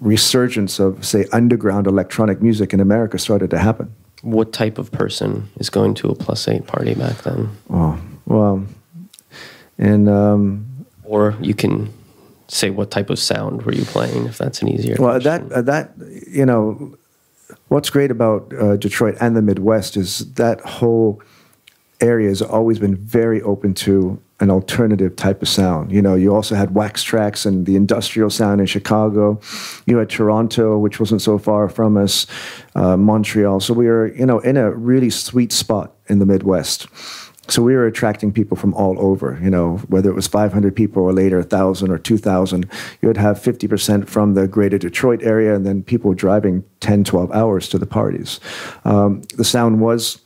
[0.00, 3.94] resurgence of, say, underground electronic music in America started to happen.
[4.22, 7.50] What type of person is going to a plus eight party back then?
[7.70, 8.66] Oh, well,
[9.78, 10.08] and.
[10.08, 10.66] Um,
[11.06, 11.92] or you can
[12.48, 15.48] say what type of sound were you playing if that's an easier well question.
[15.48, 15.92] that uh, that
[16.28, 16.96] you know
[17.68, 21.22] what's great about uh, detroit and the midwest is that whole
[22.00, 25.90] area has always been very open to an alternative type of sound.
[25.90, 29.40] You know, you also had Wax Trax and the industrial sound in Chicago.
[29.86, 32.26] You had Toronto, which wasn't so far from us,
[32.74, 33.60] uh, Montreal.
[33.60, 36.86] So we were, you know, in a really sweet spot in the Midwest.
[37.48, 41.02] So we were attracting people from all over, you know, whether it was 500 people
[41.02, 42.68] or later 1,000 or 2,000.
[43.00, 47.30] You would have 50% from the greater Detroit area and then people driving 10, 12
[47.32, 48.40] hours to the parties.
[48.84, 50.20] Um, the sound was,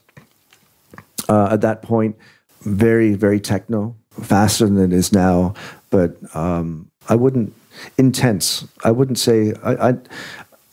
[1.28, 2.16] uh, at that point,
[2.62, 5.54] very, very techno, faster than it is now,
[5.90, 7.54] but um, I wouldn't,
[7.96, 8.66] intense.
[8.85, 9.94] I wouldn't say, I, I,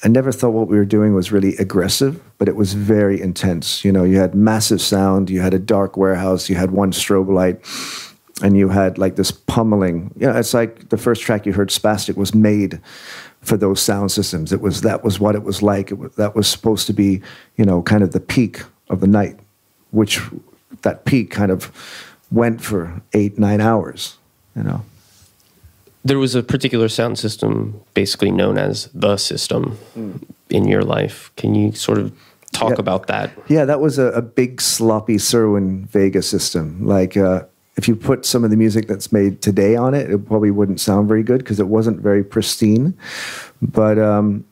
[0.03, 3.83] I never thought what we were doing was really aggressive, but it was very intense.
[3.83, 7.29] You know, you had massive sound, you had a dark warehouse, you had one strobe
[7.29, 7.65] light,
[8.43, 10.13] and you had like this pummeling.
[10.15, 12.79] You know, it's like the first track you heard, Spastic, was made
[13.41, 14.53] for those sound systems.
[14.53, 15.89] It was that was what it was like.
[15.89, 17.21] It was, that was supposed to be,
[17.55, 19.39] you know, kind of the peak of the night,
[19.89, 20.21] which
[20.83, 21.71] that peak kind of
[22.29, 24.17] went for eight, nine hours.
[24.55, 24.83] You know
[26.07, 30.23] there was a particular sound system basically known as the system mm.
[30.49, 31.31] in your life.
[31.35, 32.11] Can you sort of
[32.53, 32.79] talk yeah.
[32.79, 33.31] about that?
[33.47, 36.85] Yeah, that was a, a big sloppy Cerwin-Vega system.
[36.85, 37.43] Like uh,
[37.75, 40.79] if you put some of the music that's made today on it, it probably wouldn't
[40.79, 42.97] sound very good because it wasn't very pristine.
[43.61, 44.45] But um,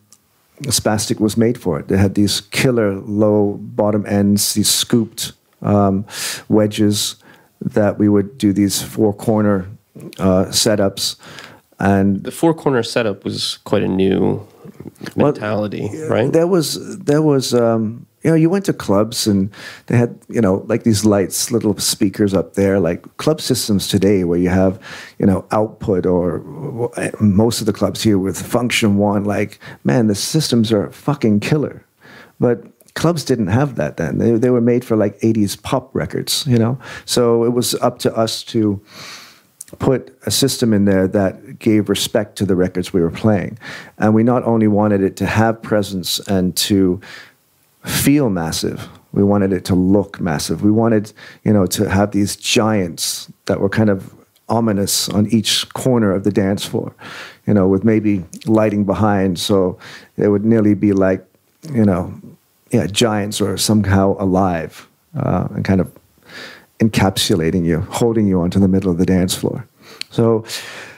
[0.63, 1.88] Spastic was made for it.
[1.88, 6.06] They had these killer low bottom ends, these scooped um,
[6.50, 7.15] wedges
[7.62, 9.68] that we would do these four corner
[10.17, 11.15] uh, setups.
[11.79, 14.47] And the four corner setup was quite a new
[15.15, 16.31] mentality, well, right?
[16.31, 19.51] There was there was um, you know you went to clubs and
[19.88, 24.23] they had you know like these lights, little speakers up there, like club systems today
[24.23, 24.79] where you have
[25.19, 26.39] you know output or
[27.19, 29.25] most of the clubs here with Funktion-One.
[29.25, 31.86] Like man, the systems are fucking killer,
[32.39, 34.17] but clubs didn't have that then.
[34.17, 36.79] They they were made for like '80s pop records, you know.
[37.03, 38.81] So it was up to us to
[39.80, 43.58] put a system in there that gave respect to the records we were playing.
[43.98, 47.00] And we not only wanted it to have presence and to
[47.84, 50.64] feel massive, we wanted it to look massive.
[50.64, 54.14] We wanted, you know, to have these giants that were kind of
[54.50, 56.94] ominous on each corner of the dance floor,
[57.48, 59.40] you know, with maybe lighting behind.
[59.40, 59.80] So
[60.18, 61.26] it would nearly be like,
[61.72, 62.14] you know,
[62.72, 65.92] yeah, giants or somehow alive uh, and kind of
[66.80, 69.68] encapsulating you, holding you onto the middle of the dance floor.
[70.10, 70.46] So,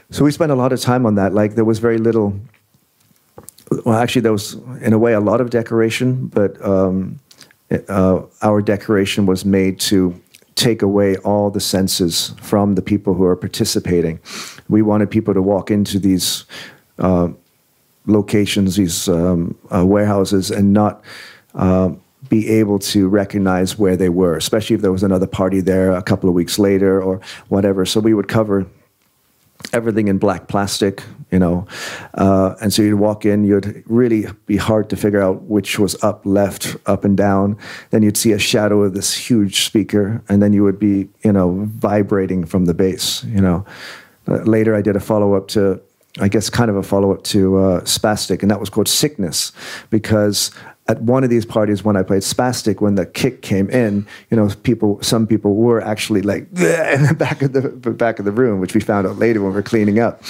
[0.10, 1.34] so we spent a lot of time on that.
[1.34, 2.40] Like there was very little.
[3.86, 7.20] Well, actually, there was in a way a lot of decoration, but um,
[7.90, 10.20] uh, our decoration was made to
[10.56, 14.20] take away all the senses from the people who are participating.
[14.70, 16.46] We wanted people to walk into these
[16.98, 17.30] uh,
[18.08, 21.04] locations, these um, uh, warehouses, and not
[21.54, 21.92] uh,
[22.30, 26.04] be able to recognize where they were, especially if there was another party there a
[26.04, 27.86] couple of weeks later or whatever.
[27.86, 28.66] So we would cover
[29.74, 31.68] everything in black plastic, you know.
[32.13, 36.02] Uh, and so you'd walk in, you'd really be hard to figure out which was
[36.04, 37.58] up, left, up, and down.
[37.90, 41.32] Then you'd see a shadow of this huge speaker, and then you would be, you
[41.32, 43.66] know, vibrating from the bass, you know.
[44.28, 45.82] Uh, later, I did a follow up to
[46.20, 49.52] I guess kind of a follow up to uh, Spastic, and that was called Sickness,
[49.90, 50.52] because
[50.88, 54.38] at one of these parties when I played Spastic, when the kick came in, you
[54.38, 58.32] know, people, some people were actually like in the back of the back of the
[58.32, 60.21] room, which we found out later when we are cleaning up.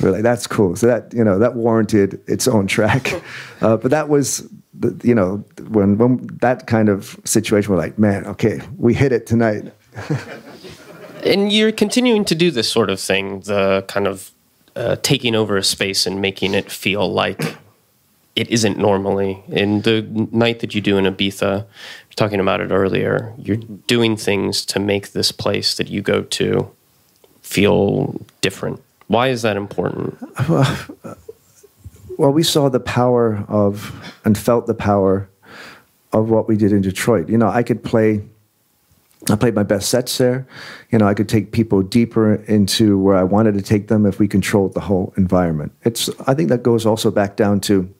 [0.00, 0.76] We are like, that's cool.
[0.76, 3.12] So that you know that warranted its own track,
[3.60, 4.48] uh, but that was.
[4.76, 9.12] The, you know, when when that kind of situation, we're like, man, okay, we hit
[9.12, 9.72] it tonight.
[11.24, 14.32] and you're continuing to do this sort of thing, the kind of
[14.74, 17.56] uh, taking over a space and making it feel like
[18.36, 19.42] it isn't normally.
[19.48, 21.66] In the night that you do in Ibiza,
[22.16, 26.70] talking about it earlier, you're doing things to make this place that you go to
[27.42, 28.82] feel different.
[29.06, 30.18] Why is that important?
[32.16, 35.28] Well, we saw the power of and felt the power
[36.12, 37.28] of what we did in Detroit.
[37.28, 38.22] You know, I could play
[39.30, 40.46] I played my best sets there.
[40.90, 44.18] You know, I could take people deeper into where I wanted to take them if
[44.18, 45.72] we controlled the whole environment.
[45.82, 47.92] It's I think that goes also back down to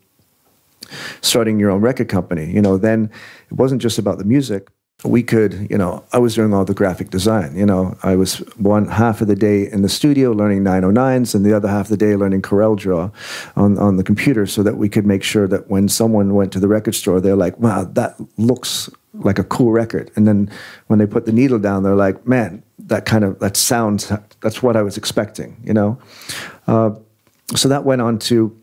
[1.20, 2.50] starting your own record company.
[2.50, 3.10] You know, then
[3.50, 4.68] it wasn't just about the music.
[5.02, 7.56] We could, you know, I was doing all the graphic design.
[7.56, 11.44] You know, I was one half of the day in the studio learning 909s and
[11.44, 13.10] the other half of the day learning Corel Draw
[13.56, 16.60] on, on the computer so that we could make sure that when someone went to
[16.60, 20.10] the record store, they're like, wow, that looks like a cool record.
[20.16, 20.50] And then
[20.86, 24.62] when they put the needle down, they're like, man, that kind of, that sounds, that's
[24.62, 25.98] what I was expecting, you know?
[26.66, 26.92] Uh,
[27.54, 28.56] so that went on to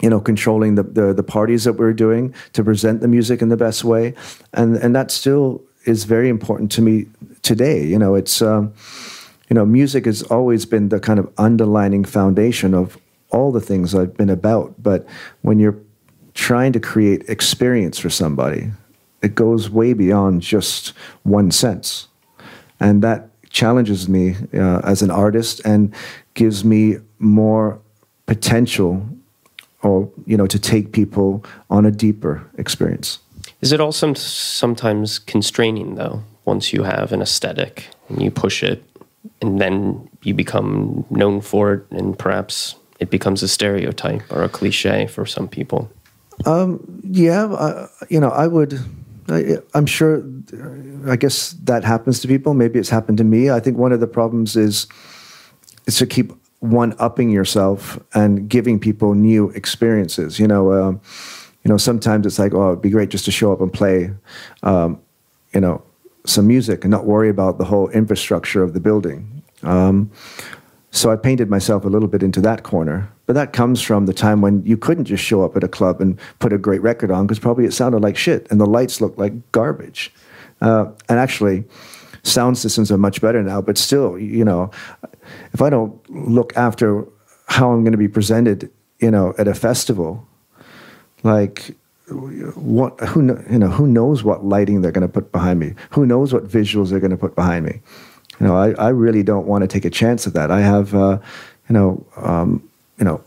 [0.00, 3.48] you know, controlling the, the, the parties that we're doing to present the music in
[3.48, 4.14] the best way,
[4.52, 7.06] and and that still is very important to me
[7.42, 7.84] today.
[7.84, 8.72] You know, it's um,
[9.48, 12.96] you know, music has always been the kind of underlining foundation of
[13.30, 14.74] all the things I've been about.
[14.82, 15.06] But
[15.42, 15.78] when you're
[16.34, 18.70] trying to create experience for somebody,
[19.22, 20.88] it goes way beyond just
[21.24, 22.08] one sense.
[22.78, 25.94] And that challenges me uh, as an artist and
[26.34, 27.80] gives me more
[28.26, 29.06] potential
[29.82, 33.18] or you know to take people on a deeper experience.
[33.60, 38.82] Is it also sometimes constraining though once you have an aesthetic and you push it
[39.42, 44.48] and then you become known for it and perhaps it becomes a stereotype or a
[44.48, 45.90] cliche for some people?
[46.46, 48.80] Um, yeah I, you know i would
[49.28, 50.24] I, i'm sure
[51.06, 52.54] i guess that happens to people.
[52.54, 53.50] Maybe it's happened to me.
[53.50, 54.86] I think one of the problems is
[55.86, 60.38] is to keep one upping yourself and giving people new experiences.
[60.38, 61.00] You know, um,
[61.64, 64.10] you know, sometimes it's like, oh, it'd be great just to show up and play,
[64.62, 65.00] um,
[65.52, 65.82] you know,
[66.24, 69.42] some music and not worry about the whole infrastructure of the building.
[69.62, 70.10] Um,
[70.90, 73.10] so I painted myself a little bit into that corner.
[73.26, 76.00] But that comes from the time when you couldn't just show up at a club
[76.00, 79.00] and put a great record on because probably it sounded like shit and the lights
[79.00, 80.12] looked like garbage.
[80.60, 81.64] Uh, and actually,
[82.22, 84.70] sound systems are much better now, but still, you know,
[85.52, 87.04] if I don't look after
[87.46, 90.26] how I'm going to be presented, you know, at a festival,
[91.22, 91.74] like
[92.54, 95.74] what who you know who knows what lighting they're going to put behind me?
[95.90, 97.80] Who knows what visuals they're going to put behind me?
[98.40, 100.50] You know, I, I really don't want to take a chance of that.
[100.50, 101.18] I have, uh,
[101.68, 102.68] you know, um,
[102.98, 103.22] you know.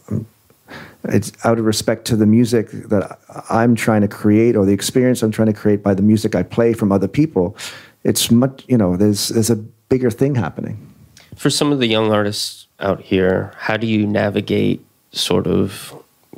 [1.10, 3.20] It's out of respect to the music that
[3.50, 6.44] I'm trying to create or the experience I'm trying to create by the music I
[6.44, 7.58] play from other people.
[8.04, 10.94] It's much, you know, there's there's a bigger thing happening
[11.36, 15.94] for some of the young artists out here, how do you navigate sort of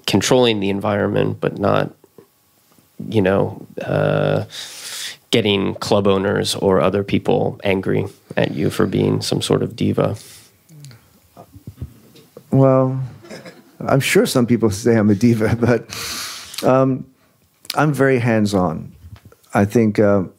[0.05, 1.93] controlling the environment, but not,
[3.09, 4.45] you know, uh,
[5.31, 8.05] getting club owners or other people angry
[8.37, 10.15] at you for being some sort of diva?
[12.51, 13.01] Well,
[13.79, 17.05] I'm sure some people say I'm a diva, but um,
[17.75, 18.94] I'm very hands on.
[19.55, 20.33] I think um,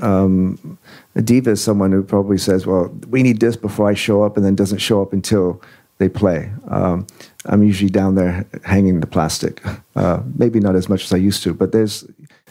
[0.00, 0.78] um,
[1.16, 4.44] diva is someone who probably says, "Well, we need this before I show up," and
[4.44, 5.60] then doesn't show up until
[5.96, 6.52] they play.
[6.68, 7.06] Um,
[7.46, 9.64] I'm usually down there hanging the plastic.
[9.96, 12.06] Uh, maybe not as much as I used to, but there's.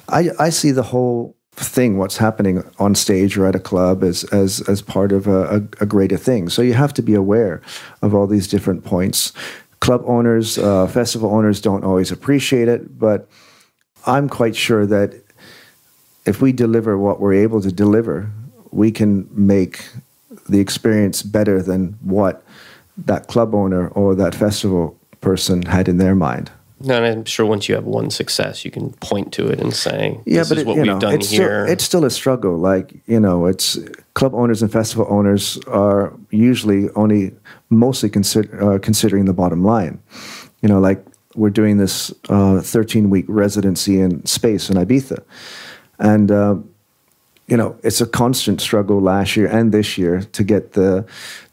[0.10, 4.24] I, I see the whole thing, what's happening on stage or at a club, as
[4.26, 6.50] as as part of a, a, a greater thing.
[6.50, 7.62] So you have to be aware
[8.02, 9.34] of all these different points.
[9.82, 13.30] Club owners, uh, festival owners don't always appreciate it, but
[14.08, 15.22] I'm quite sure that
[16.28, 18.30] if we deliver what we're able to deliver,
[18.72, 19.88] we can make
[20.50, 22.44] the experience better than what
[22.98, 26.52] that club owner or that festival person had in their mind.
[26.80, 29.74] No, and I'm sure once you have one success, you can point to it and
[29.74, 32.56] say, "Yeah, but it, what we've know, done it's here." Still, it's still a struggle.
[32.56, 33.80] Like you know, it's
[34.14, 37.32] club owners and festival owners are usually only
[37.72, 40.00] mostly consider, uh, considering the bottom line.
[40.62, 41.04] You know, like
[41.34, 45.24] we're doing this 13 uh, week residency in space in Ibiza,
[46.00, 46.56] and uh,
[47.48, 51.06] you know it's a constant struggle last year and this year to get the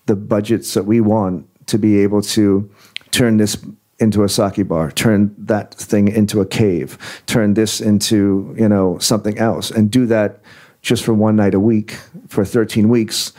[0.06, 2.68] the budgets that we want to be able to
[3.10, 3.56] turn this
[4.00, 8.98] into a sake bar, turn that thing into a cave, turn this into you know
[8.98, 10.40] something else, and do that
[10.82, 11.96] just for one night a week
[12.28, 13.32] for 13 weeks,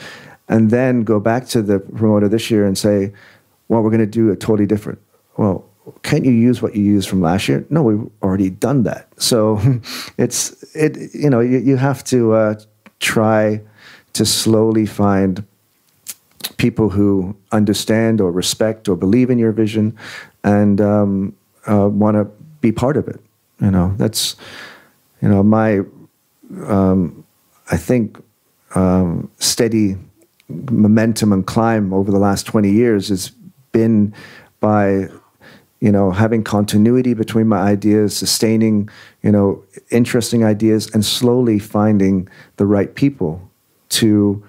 [0.48, 3.14] and then go back to the promoter this year and say,
[3.68, 5.00] well, we're going to do it totally different.
[5.38, 5.70] Well,
[6.02, 7.64] can't you use what you used from last year?
[7.70, 9.08] No, we've already done that.
[9.22, 9.62] So
[10.18, 12.56] it's it you know you, you have to uh,
[13.00, 13.62] try
[14.14, 15.44] to slowly find
[16.58, 19.98] people who understand or respect or believe in your vision
[20.44, 21.36] and um,
[21.70, 22.26] uh, want to
[22.62, 23.20] be part of it.
[23.62, 24.36] You know that's
[25.22, 25.82] you know my
[26.68, 27.26] um,
[27.72, 28.22] I think
[28.76, 29.98] um, steady
[30.48, 33.30] momentum and climb over the last twenty years has
[33.72, 34.14] been
[34.60, 35.10] by
[35.86, 38.90] you know, having continuity between my ideas, sustaining,
[39.26, 43.42] you know, interesting ideas, and slowly finding the right people
[43.90, 44.46] to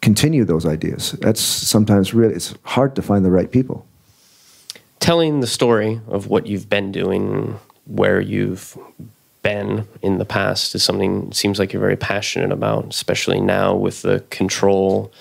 [0.00, 1.12] continue those ideas.
[1.20, 3.86] That's sometimes really, it's hard to find the right people.
[4.98, 8.78] Telling the story of what you've been doing, where you've
[9.42, 14.00] been in the past, is something seems like you're very passionate about, especially now with
[14.00, 15.12] the Control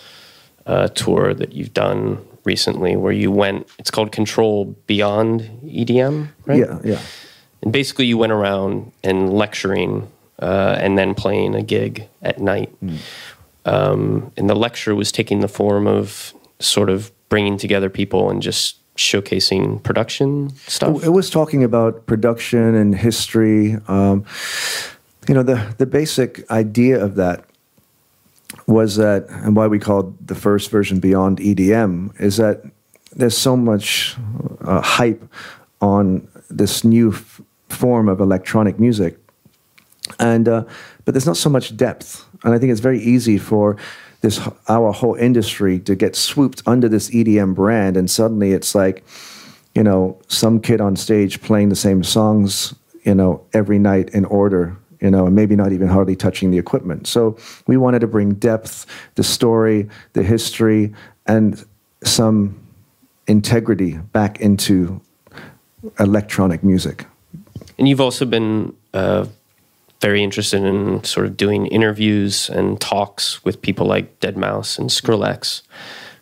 [0.66, 6.60] uh, tour that you've done recently where you went, it's called Control Beyond EDM, right?
[6.60, 7.00] Yeah, yeah.
[7.64, 10.10] And basically, you went around and lecturing
[10.40, 12.70] uh, and then playing a gig at night.
[12.84, 12.98] Mm.
[13.66, 18.42] Um, and the lecture was taking the form of sort of bringing together people and
[18.42, 21.04] just showcasing production stuff.
[21.04, 23.78] It was talking about production and history.
[23.88, 24.26] Um,
[25.28, 27.46] you know, the the basic idea of that
[28.68, 32.64] was that, and why we called the first version Beyond EDM, is that
[33.16, 34.18] there's so much
[34.62, 35.24] uh, hype
[35.82, 37.16] on this new
[37.74, 39.18] form of electronic music,
[40.20, 40.64] and uh,
[41.06, 43.78] but there's not so much depth, and I think it's very easy for
[44.22, 49.04] this our whole industry to get swooped under this EDM brand, and suddenly it's like,
[49.76, 54.26] you know, some kid on stage playing the same songs, you know, every night in
[54.26, 57.06] order, you know, and maybe not even hardly touching the equipment.
[57.06, 60.94] So we wanted to bring depth, the story, the history,
[61.26, 61.64] and
[62.04, 62.58] some
[63.28, 65.02] integrity back into
[66.00, 67.06] electronic music.
[67.78, 69.26] And you've also been uh,
[70.02, 75.62] very interested in sort of doing interviews and talks with people like Deadmau5 and Skrillex.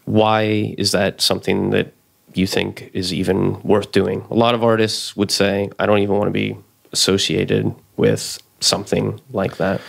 [0.06, 1.94] Why is that something that
[2.34, 4.26] you think is even worth doing?
[4.30, 6.56] A lot of artists would say, I don't even want to be
[6.92, 9.82] associated with something like that.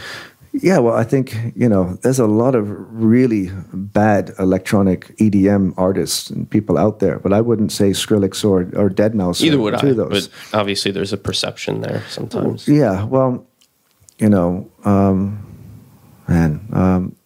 [0.54, 6.28] Yeah, well, I think, you know, there's a lot of really bad electronic EDM artists
[6.28, 9.42] and people out there, but I wouldn't say Skrillex or, or Deadmau5.
[9.42, 10.28] Either would I, those.
[10.28, 12.68] but obviously there's a perception there sometimes.
[12.68, 13.46] Yeah, well,
[14.18, 15.42] you know, um,
[16.28, 17.16] man, um,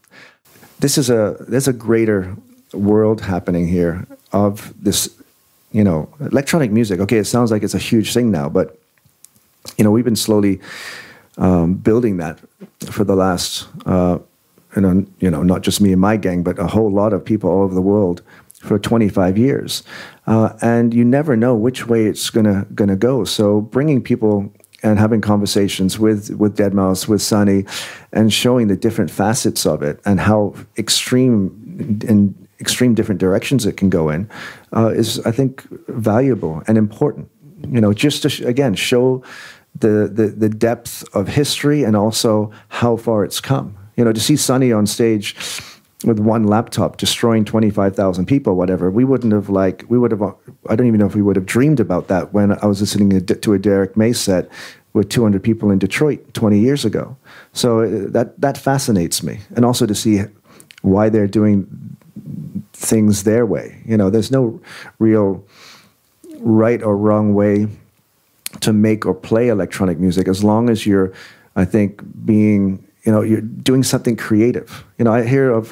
[0.79, 2.37] this is a there's a greater
[2.73, 5.11] world happening here of this,
[5.73, 7.01] you know, electronic music.
[7.01, 8.79] Okay, it sounds like it's a huge thing now, but
[9.77, 10.61] you know, we've been slowly
[11.39, 12.39] um, building that
[12.91, 14.19] for the last, uh,
[14.75, 17.25] you know, you know, not just me and my gang, but a whole lot of
[17.25, 18.23] people all over the world
[18.61, 19.83] for 25 years,
[20.27, 23.25] uh, and you never know which way it's gonna gonna go.
[23.25, 24.53] So bringing people
[24.83, 27.65] and having conversations with with Deadmau5, with Sonny,
[28.13, 33.77] and showing the different facets of it and how extreme and extreme different directions it
[33.77, 34.29] can go in
[34.75, 37.29] uh, is, I think, valuable and important.
[37.69, 39.23] You know, just to sh- again show
[39.81, 43.77] the, the the depth of history and also how far it's come.
[43.97, 45.35] You know, to see Sonny on stage
[46.05, 50.23] with one laptop destroying 25,000 people, whatever, we wouldn't have like, we would have,
[50.69, 53.25] I don't even know if we would have dreamed about that when I was listening
[53.25, 54.49] to a Derrick May set
[54.93, 57.17] with 200 people in Detroit 20 years ago.
[57.53, 59.41] So uh, that, that fascinates me.
[59.55, 60.23] And also to see
[60.83, 61.67] why they're doing
[62.73, 63.83] things their way.
[63.87, 64.61] You know, there's no
[64.99, 65.45] real
[66.39, 67.69] right or wrong way
[68.61, 71.13] to make or play electronic music as long as you're,
[71.57, 74.85] I think, being you know, you're doing something creative.
[74.99, 75.71] You know, I hear of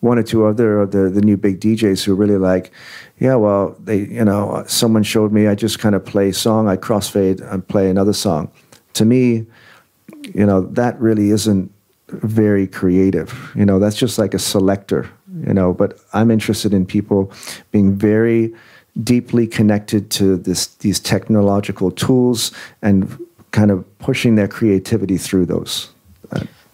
[0.00, 2.70] one or two other of the, the new big DJs who really like,
[3.18, 6.76] yeah, well, they, you know, someone showed me I just kind of play song, I
[6.76, 8.50] crossfade and play another song.
[8.92, 9.46] To me,
[10.34, 11.72] you know, that really isn't
[12.08, 13.50] very creative.
[13.54, 15.10] You know, that's just like a selector,
[15.46, 17.32] you know, but I'm interested in people
[17.72, 18.54] being very
[19.02, 23.18] deeply connected to this these technological tools and
[23.50, 25.90] kind of pushing their creativity through those.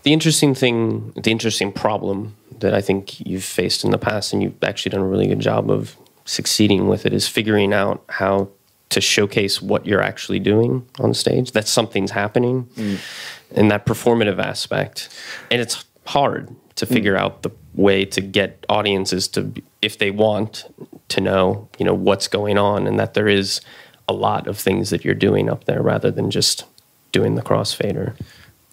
[0.03, 4.43] The interesting thing, the interesting problem that I think you've faced in the past, and
[4.43, 8.49] you've actually done a really good job of succeeding with it, is figuring out how
[8.91, 11.53] to showcase what you're actually doing on stage.
[11.53, 12.99] That something's happening, mm.
[13.55, 15.09] and that performative aspect.
[15.51, 16.93] And it's hard to mm.
[16.93, 17.21] figure mm.
[17.21, 20.65] out the way to get audiences to, if they want,
[21.13, 23.61] to know, you know, what's going on, and that there is
[24.09, 26.65] a lot of things that you're doing up there rather than just
[27.13, 28.17] doing the crossfader.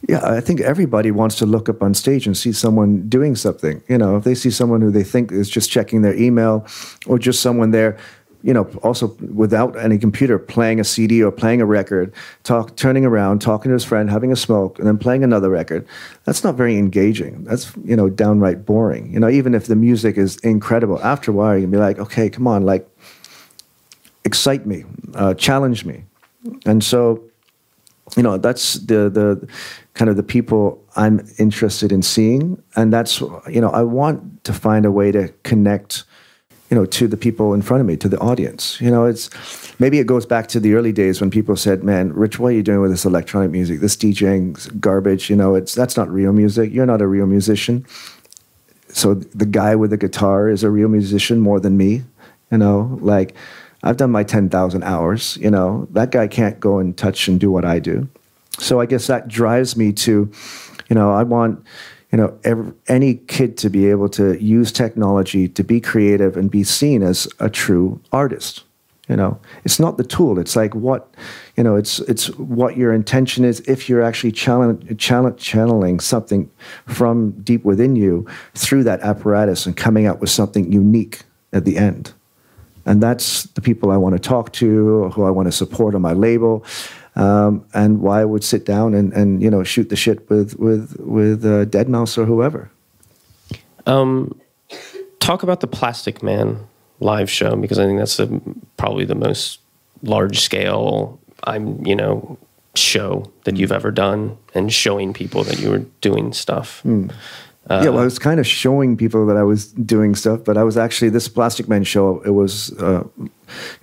[0.07, 3.83] Yeah, I think everybody wants to look up on stage and see someone doing something.
[3.89, 6.65] You know, if they see someone who they think is just checking their email
[7.05, 7.97] or just someone there,
[8.43, 12.13] you know, also without any computer playing a CD or playing a record,
[12.43, 15.85] talk, turning around, talking to his friend, having a smoke, and then playing another record,
[16.25, 17.43] that's not very engaging.
[17.43, 19.11] That's, you know, downright boring.
[19.11, 21.99] You know, even if the music is incredible, after a while, you can be like,
[21.99, 22.87] okay, come on, like,
[24.23, 24.85] excite me,
[25.15, 26.05] uh, challenge me.
[26.65, 27.23] And so,
[28.15, 29.47] you know, that's the, the,
[29.99, 32.63] kind of the people I'm interested in seeing.
[32.77, 36.05] And that's, you know, I want to find a way to connect,
[36.69, 38.79] you know, to the people in front of me, to the audience.
[38.79, 39.29] You know, it's
[39.79, 42.55] maybe it goes back to the early days when people said, man, Rich, what are
[42.55, 43.79] you doing with this electronic music?
[43.79, 46.71] This DJing garbage, you know, it's that's not real music.
[46.71, 47.85] You're not a real musician.
[48.89, 52.03] So the guy with the guitar is a real musician more than me,
[52.51, 53.35] you know, like
[53.83, 57.51] I've done my 10,000 hours, you know, that guy can't go and touch and do
[57.51, 58.09] what I do.
[58.57, 60.31] So I guess that drives me to,
[60.89, 61.63] you know, I want,
[62.11, 66.49] you know, every, any kid to be able to use technology to be creative and
[66.49, 68.63] be seen as a true artist.
[69.07, 70.37] You know, it's not the tool.
[70.37, 71.15] It's like what,
[71.57, 73.59] you know, it's it's what your intention is.
[73.61, 76.51] If you're actually channeling something
[76.85, 81.75] from deep within you through that apparatus and coming out with something unique at the
[81.75, 82.13] end,
[82.85, 86.03] and that's the people I want to talk to, who I want to support on
[86.03, 86.63] my label
[87.15, 90.57] um, and why I would sit down and, and you know shoot the shit with
[90.59, 92.71] with with uh, Deadmau5 or whoever.
[95.19, 96.59] talk about the Plastikman
[96.99, 98.41] live show because I think that's the,
[98.77, 99.59] probably the most
[100.03, 102.37] large scale I'm you know
[102.75, 106.81] show that you've ever done and showing people that you were doing stuff.
[107.69, 110.63] Yeah, well, I was kind of showing people that I was doing stuff, but I
[110.63, 112.19] was actually this Plastikman show.
[112.21, 113.29] It was, uh, you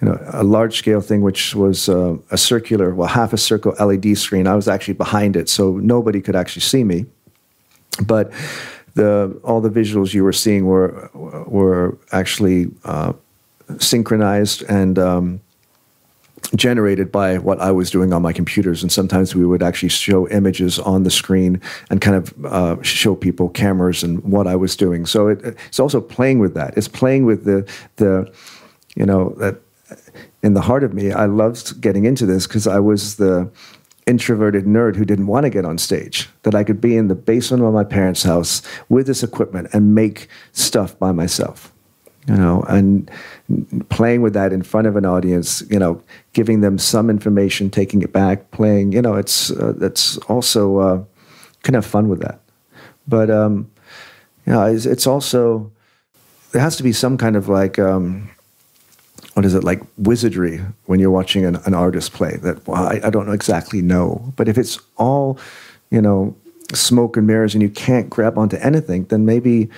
[0.03, 4.19] know, a large scale thing, which was uh, a circular, well, half a circle LED
[4.19, 4.49] screen.
[4.49, 7.07] I was actually behind it, so nobody could actually see me.
[8.05, 8.33] But
[8.95, 13.13] the all the visuals you were seeing were were actually uh,
[13.79, 14.99] synchronized and.
[14.99, 15.41] Um,
[16.55, 18.83] generated by what I was doing on my computers.
[18.83, 21.61] And sometimes we would actually show images on the screen
[21.91, 25.07] and kind of uh, show people cameras and what I was doing.
[25.07, 26.77] So it, it's also playing with that.
[26.77, 28.33] It's playing with the the
[28.95, 29.61] you know that
[30.43, 31.13] in the heart of me.
[31.13, 33.51] I loved getting into this because I was the
[34.07, 36.29] introverted nerd who didn't want to get on stage.
[36.43, 39.95] That I could be in the basement of my parents' house with this equipment and
[39.95, 41.73] make stuff by myself
[42.29, 43.11] you know, and
[43.89, 46.03] playing with that in front of an audience, you know,
[46.33, 51.05] giving them some information, taking it back, playing, you know, it's uh, that's also uh,
[51.63, 52.41] can have fun with that.
[53.07, 53.71] But um,
[54.45, 55.71] you know, it's, it's also
[56.53, 58.29] there has to be some kind of like um,
[59.35, 63.01] what is it like wizardry when you're watching an, an artist play that well, I,
[63.05, 65.39] I don't know exactly know, but if it's all
[65.91, 66.35] you know
[66.73, 69.69] smoke and mirrors and you can't grab onto anything, then maybe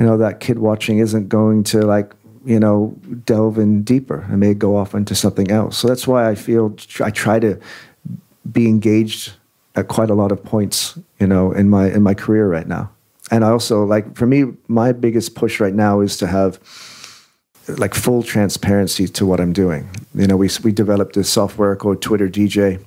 [0.00, 2.14] you know that kid watching isn't going to like
[2.46, 2.96] you know
[3.26, 4.26] delve in deeper.
[4.30, 5.76] And may go off into something else.
[5.76, 6.74] So that's why i feel
[7.04, 7.60] i try to
[8.50, 9.34] be engaged
[9.76, 12.90] at quite a lot of points you know in my in my career right now.
[13.30, 16.58] And i also like for me my biggest push right now is to have
[17.68, 19.90] like full transparency to what i'm doing.
[20.14, 22.82] You know we we developed a software called twitter dj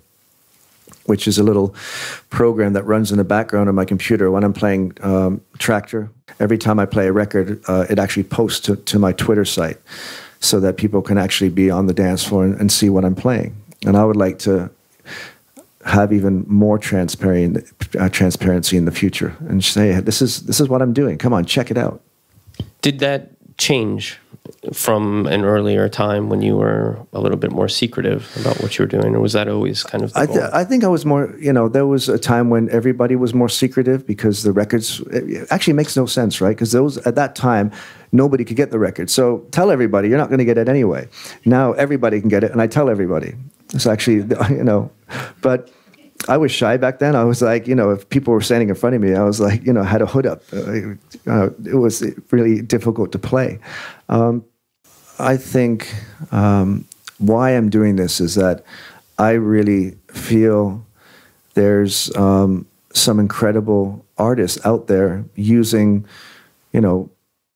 [1.06, 1.76] which is a little
[2.30, 6.10] program that runs in the background of my computer when I'm playing um, Traktor.
[6.40, 9.78] Every time I play a record, uh, it actually posts to, to, my Twitter site
[10.40, 13.16] so that people can actually be on the dance floor and, and see what I'm
[13.16, 13.56] playing.
[13.86, 14.70] And I would like to
[15.86, 20.70] have even more transparent, uh, transparency in the future and say, this is, this is
[20.70, 21.18] what I'm doing.
[21.18, 22.02] Come on, check it out.
[22.82, 24.20] Did that change
[24.74, 28.84] from an earlier time when you were a little bit more secretive about what you
[28.84, 30.12] were doing, or was that always kind of?
[30.16, 31.34] I, th- I, think I was more.
[31.40, 35.02] You know, there was a time when everybody was more secretive because the records
[35.50, 36.56] actually makes no sense, right?
[36.56, 37.72] Because those at that time
[38.12, 39.10] nobody could get the record.
[39.10, 41.08] So tell everybody you're not going to get it anyway.
[41.46, 43.36] Now everybody can get it, and I tell everybody.
[43.74, 44.18] It's actually
[44.50, 44.92] you know,
[45.42, 45.72] but
[46.28, 47.16] I was shy back then.
[47.16, 49.40] I was like, you know, if people were standing in front of me, I was
[49.40, 50.42] like, you know, I had a hood up.
[50.54, 50.96] Uh,
[51.28, 53.60] uh, it was really difficult to play.
[54.10, 54.44] Um,
[55.20, 55.94] I think
[56.32, 56.86] um,
[57.18, 58.64] why I'm doing this is that
[59.18, 60.86] I really feel
[61.54, 66.06] there's um, some incredible artists out there using,
[66.72, 67.10] you know,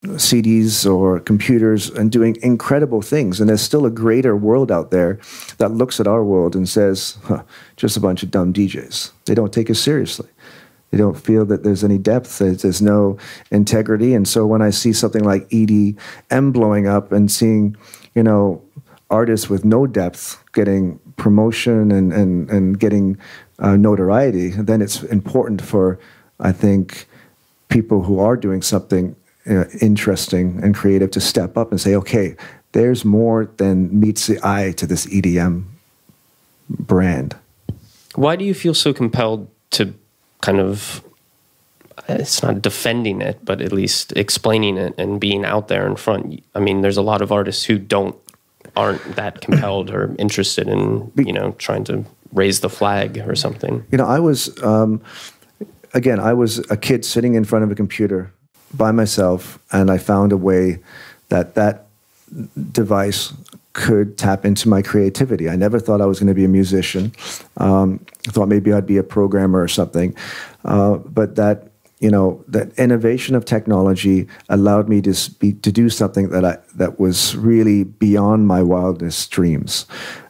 [0.04, 3.40] CDs or computers and doing incredible things.
[3.40, 5.18] And there's still a greater world out there
[5.58, 7.42] that looks at our world and says, huh,
[7.76, 9.10] just a bunch of dumb DJs.
[9.26, 10.28] They don't take us seriously.
[10.90, 13.18] They don't feel that there's any depth, there's, no
[13.50, 14.14] integrity.
[14.14, 17.76] And so when I see something like EDM blowing up and seeing,
[18.14, 18.62] you know,
[19.10, 23.18] artists with no depth getting promotion and, and, and getting
[23.58, 25.98] uh, notoriety, then it's important for,
[26.40, 27.06] I think,
[27.68, 29.14] people who are doing something
[29.48, 32.36] uh, interesting and creative to step up and say, okay,
[32.72, 35.64] there's more than meets the eye to this EDM
[36.68, 37.36] brand.
[38.14, 39.94] Why do you feel so compelled to
[40.42, 41.02] kind of,
[42.08, 46.42] it's not defending it, but at least explaining it and being out there in front?
[46.54, 48.16] I mean, there's a lot of artists who don't,
[48.76, 53.84] aren't that compelled or interested in, you know, trying to raise the flag or something.
[53.90, 55.00] You know, I was, um,
[55.94, 58.32] again, I was a kid sitting in front of a computer
[58.74, 60.78] by myself, and I found a way
[61.28, 61.86] that that
[62.72, 63.32] device
[63.72, 65.48] could tap into my creativity.
[65.48, 67.12] I never thought I was going to be a musician.
[67.58, 70.16] Um, I thought maybe I'd be a programmer or something,
[70.64, 75.90] uh, but that you know that innovation of technology allowed me to be, to do
[75.90, 79.86] something that I that was really beyond my wildest dreams,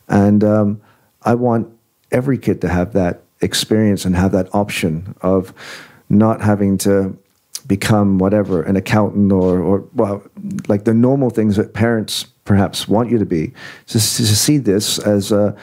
[0.09, 0.80] and um,
[1.22, 1.72] I want
[2.11, 5.53] every kid to have that experience and have that option of
[6.09, 7.16] not having to
[7.68, 10.22] become whatever an accountant or or well
[10.68, 13.52] like the normal things that parents perhaps want you to be
[13.86, 15.54] to, to see this as a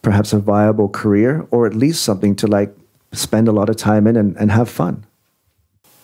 [0.00, 2.74] perhaps a viable career or at least something to like
[3.12, 5.04] spend a lot of time in and, and have fun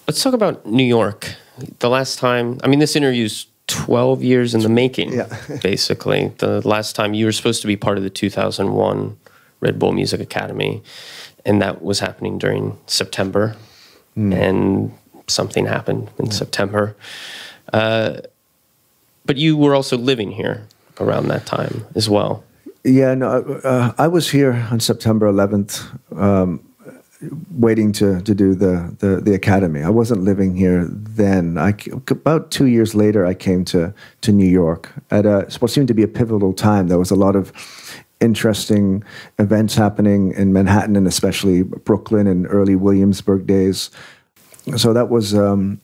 [0.08, 1.34] let's talk about new york
[1.78, 5.28] the last time i mean this interview's 12 years in the making yeah.
[5.62, 9.16] basically the last time you were supposed to be part of the 2001
[9.60, 10.82] red bull music academy
[11.44, 13.54] and that was happening during september
[14.16, 14.34] mm.
[14.34, 14.92] and
[15.30, 16.96] something happened in September.
[17.72, 18.20] Uh,
[19.24, 20.66] but you were also living here
[20.98, 22.44] around that time as well.
[22.84, 23.28] Yeah, no,
[23.62, 26.66] uh, I was here on September 11th, um,
[27.50, 29.82] waiting to, to do the, the, the academy.
[29.82, 31.58] I wasn't living here then.
[31.58, 31.74] I,
[32.08, 35.94] about two years later, I came to, to New York at a, what seemed to
[35.94, 36.88] be a pivotal time.
[36.88, 37.52] There was a lot of
[38.20, 39.02] interesting
[39.38, 43.90] events happening in Manhattan and especially Brooklyn and early Williamsburg days.
[44.76, 45.80] So that was, um,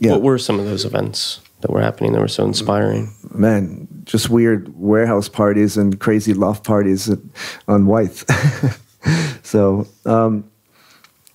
[0.00, 0.12] yeah.
[0.12, 3.12] What were some of those events that were happening that were so inspiring?
[3.32, 7.18] Man, just weird warehouse parties and crazy loft parties at,
[7.66, 8.22] on Wythe.
[9.42, 10.50] so, um,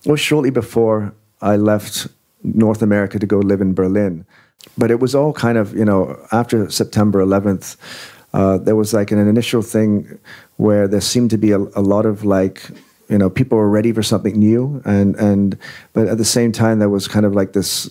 [0.04, 2.08] it was shortly before I left
[2.42, 4.26] North America to go live in Berlin.
[4.76, 7.76] But it was all kind of, you know, after September 11th,
[8.32, 10.18] uh, there was like an initial thing
[10.56, 12.68] where there seemed to be a, a, lot of like
[13.08, 15.58] you know people were ready for something new and and
[15.92, 17.90] but at the same time there was kind of like this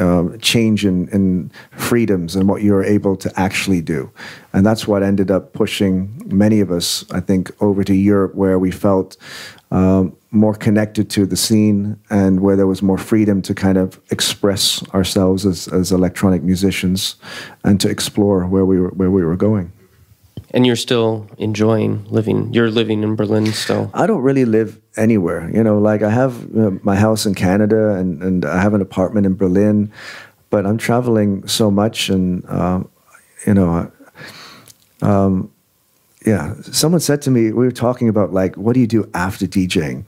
[0.00, 4.10] um, change in, in freedoms and what you're able to actually do
[4.52, 8.58] and that's what ended up pushing many of us i think over to europe where
[8.58, 9.16] we felt
[9.70, 14.00] um, more connected to the scene and where there was more freedom to kind of
[14.10, 17.16] express ourselves as, as electronic musicians
[17.64, 19.72] and to explore where we were where we were going.
[20.50, 22.52] And you're still enjoying living.
[22.54, 23.90] You're living in Berlin still.
[23.92, 25.50] I don't really live anywhere.
[25.52, 28.72] You know, like I have you know, my house in Canada and, and I have
[28.72, 29.92] an apartment in Berlin,
[30.50, 32.82] but I'm traveling so much and uh,
[33.46, 33.90] you know.
[35.02, 35.52] Um,
[36.24, 39.46] yeah, someone said to me, we were talking about like, what do you do after
[39.46, 40.04] DJing?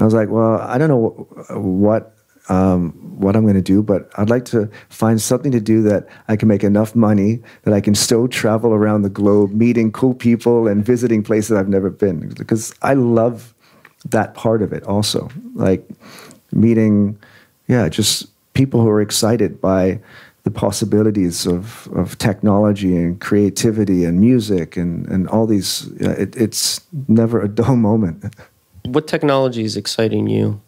[0.00, 2.16] I was like, well, I don't know what
[2.48, 6.08] um, what I'm going to do, but I'd like to find something to do that
[6.28, 10.14] I can make enough money that I can still travel around the globe, meeting cool
[10.14, 12.28] people and visiting places I've never been.
[12.30, 13.54] Because I love
[14.06, 15.88] that part of it also, like
[16.52, 17.18] meeting,
[17.68, 20.00] yeah, just people who are excited by
[20.44, 25.86] the possibilities of, of technology and creativity and music and, and all these.
[26.00, 28.34] It, it's never a dull moment.
[28.84, 30.60] What technology is exciting you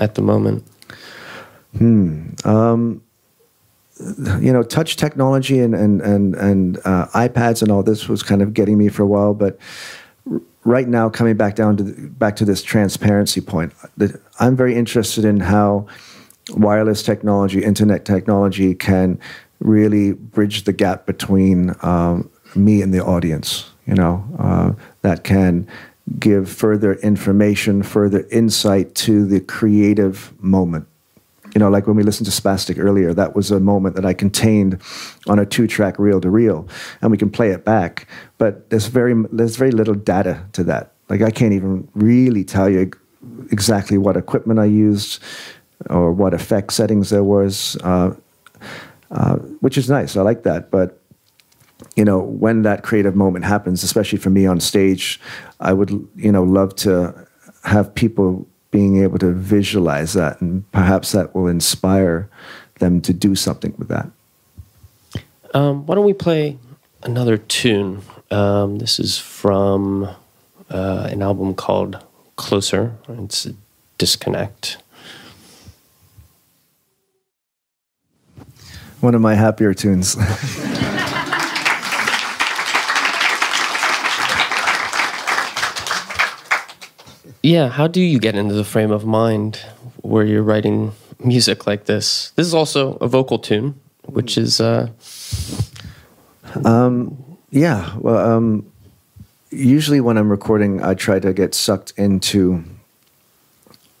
[0.00, 0.64] at the moment?
[1.78, 2.30] Hmm.
[2.44, 3.02] Um,
[4.40, 8.42] you know, touch technology and and and and uh, iPads and all this was kind
[8.42, 9.58] of getting me for a while, but
[10.64, 13.72] right now, coming back down to the, back to this transparency point,
[14.38, 15.86] I'm very interested in how
[16.50, 19.18] wireless technology, internet technology can
[19.60, 23.70] really bridge the gap between um, me and the audience.
[23.86, 25.66] You know, uh, that can
[26.18, 30.86] give further information, further insight to the creative moment.
[31.54, 34.14] You know, like when we listened to Spastic earlier, that was a moment that I
[34.14, 34.80] contained
[35.26, 36.68] on a two-track reel-to-reel,
[37.02, 38.06] and we can play it back.
[38.38, 40.92] But there's very there's very little data to that.
[41.08, 42.90] Like I can't even really tell you
[43.50, 45.22] exactly what equipment I used
[45.88, 48.14] or what effect settings there was, uh,
[49.10, 50.16] uh, which is nice.
[50.16, 50.70] I like that.
[50.70, 51.00] But
[51.96, 55.20] you know, when that creative moment happens, especially for me on stage,
[55.58, 57.26] I would you know love to
[57.64, 62.28] have people being able to visualize that, and perhaps that will inspire
[62.78, 64.08] them to do something with that.
[65.54, 66.58] Um, why don't we play
[67.02, 68.02] another tune?
[68.30, 70.04] Um, this is from
[70.70, 72.04] uh, an album called
[72.36, 72.94] Closer.
[73.08, 73.48] It's
[73.98, 74.78] Disconnect.
[79.00, 80.16] One of my happier tunes.
[87.42, 89.60] yeah, how do you get into the frame of mind
[90.02, 92.32] where you're writing music like this?
[92.36, 94.60] This is also a vocal tune, which is.
[94.60, 94.88] Uh...
[96.64, 97.16] Um,
[97.50, 98.70] yeah, well, um,
[99.50, 102.64] usually when I'm recording, I try to get sucked into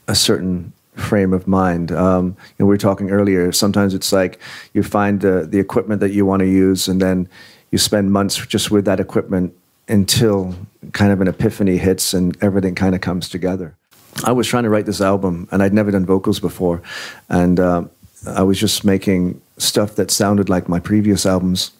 [0.08, 1.92] a certain frame of mind.
[1.92, 3.52] Um, we were talking earlier.
[3.52, 4.38] Sometimes it's like
[4.74, 7.28] you find the the equipment that you want to use, and then
[7.70, 9.54] you spend months just with that equipment
[9.90, 10.54] until
[10.92, 13.76] kind of an epiphany hits and everything kind of comes together.
[14.24, 16.82] I was trying to write this album, and I'd never done vocals before,
[17.28, 17.84] and uh,
[18.26, 21.70] I was just making stuff that sounded like my previous albums.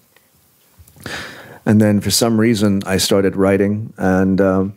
[1.66, 4.74] And then for some reason, I started writing, and um,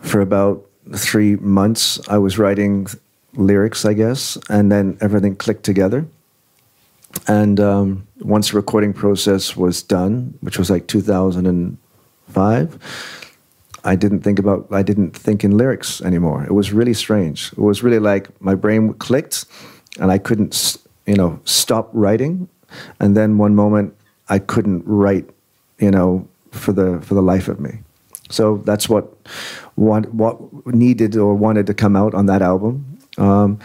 [0.00, 2.88] for about three months, I was writing
[3.34, 6.06] lyrics, I guess, and then everything clicked together.
[7.26, 10.86] And um, once the recording process was done, which was like
[12.34, 12.78] 2005,
[13.84, 16.44] I didn't think about, I didn't think in lyrics anymore.
[16.44, 17.52] It was really strange.
[17.52, 19.46] It was really like my brain clicked
[19.98, 20.76] and I couldn't,
[21.06, 22.48] you know, stop writing.
[22.98, 23.94] And then one moment
[24.28, 25.28] I couldn't write,
[25.78, 27.80] you know, for the, for the life of me.
[28.28, 29.04] So that's what,
[29.74, 32.98] what, what needed or wanted to come out on that album.
[33.18, 33.58] Um,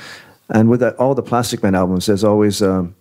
[0.49, 2.93] And with that, all the Plastikman albums, there's always um,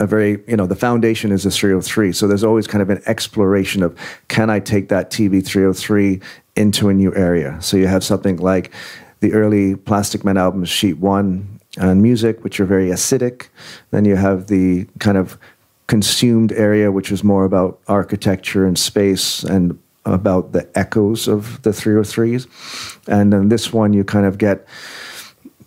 [0.00, 2.12] a very, you know, the foundation is a 303.
[2.12, 3.96] So there's always kind of an exploration of
[4.28, 6.20] can I take that TB 303
[6.56, 7.58] into a new area?
[7.60, 8.72] So you have something like
[9.20, 13.48] the early Plastikman albums, Sheet One and Music, which are very acidic.
[13.90, 15.38] Then you have the kind of
[15.86, 21.70] consumed area, which is more about architecture and space and about the echoes of the
[21.70, 22.46] 303s.
[23.06, 24.66] And then this one, you kind of get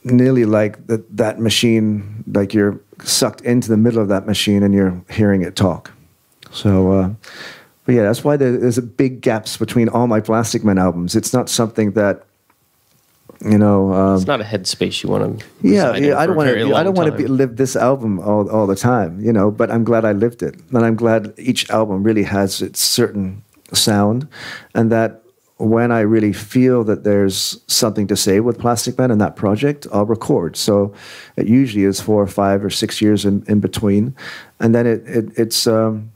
[0.03, 4.73] nearly like the, that machine, like you're sucked into the middle of that machine and
[4.73, 5.91] you're hearing it talk.
[6.51, 7.09] So, uh,
[7.85, 11.15] but yeah, that's why there's a big gaps between all my Plastikman albums.
[11.15, 12.23] It's not something that
[13.43, 13.93] you know.
[13.93, 15.45] Um, it's not a headspace you want to.
[15.61, 16.17] Yeah, yeah.
[16.17, 16.75] I don't want to.
[16.75, 19.51] I don't want to live this album all all the time, you know.
[19.51, 23.43] But I'm glad I lived it, and I'm glad each album really has its certain
[23.73, 24.27] sound,
[24.73, 25.22] and that
[25.63, 30.05] when I really feel that there's something to say with Plastikman in that project, I'll
[30.05, 30.55] record.
[30.57, 30.93] So
[31.37, 34.15] it usually is four or five or six years in, in between.
[34.59, 36.11] And then it, it it's um,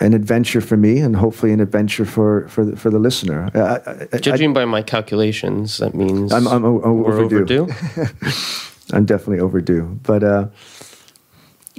[0.00, 3.50] an adventure for me and hopefully an adventure for, for, the, for the listener.
[3.54, 7.62] I, I, Judging I, by my calculations, that means I'm, I'm, I'm overdue.
[7.62, 7.68] overdue?
[8.92, 9.98] I'm definitely overdue.
[10.02, 10.46] But uh,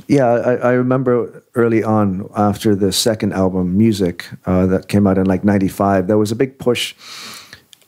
[0.08, 5.18] yeah, I, I, remember early on after the second album, Music, uh, that came out
[5.18, 6.08] in like '95.
[6.08, 6.96] There was a big push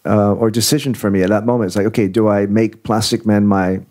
[0.05, 1.69] uh, or decision for me at that moment.
[1.69, 3.81] It's like, okay, do I make Plastikman my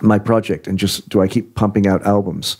[0.00, 2.56] my project and just do I keep pumping out albums?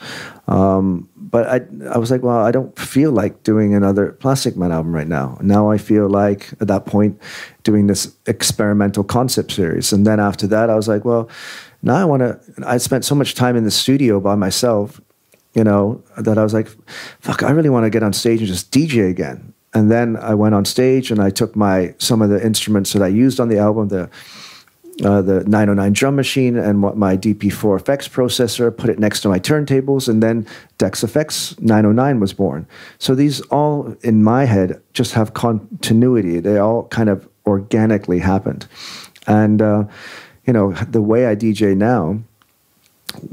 [0.49, 1.61] Um, but I,
[1.93, 5.39] I was like, well, I don't feel like doing another Plastikman album right now.
[5.41, 7.21] Now I feel like at that point
[7.63, 9.93] doing this experimental concept series.
[9.93, 11.29] And then after that, I was like, well
[11.83, 12.41] now I want to.
[12.67, 15.01] I spent so much time in the studio by myself,
[15.55, 16.69] you know, that I was like,
[17.21, 19.53] fuck, I really want to get on stage and just DJ again.
[19.75, 23.03] And then I went on stage and I took my some of the instruments that
[23.03, 24.11] I used on the album, the
[25.05, 29.39] uh, the 909 drum machine and my DP4 effects processor, put it next to my
[29.39, 30.45] turntables, and then
[30.79, 32.67] Decks EFX 909 was born.
[32.99, 36.41] So these all in my head just have continuity.
[36.41, 38.67] They all kind of organically happened,
[39.27, 39.63] and.
[39.63, 39.85] Uh,
[40.49, 42.19] you know, the way I DJ now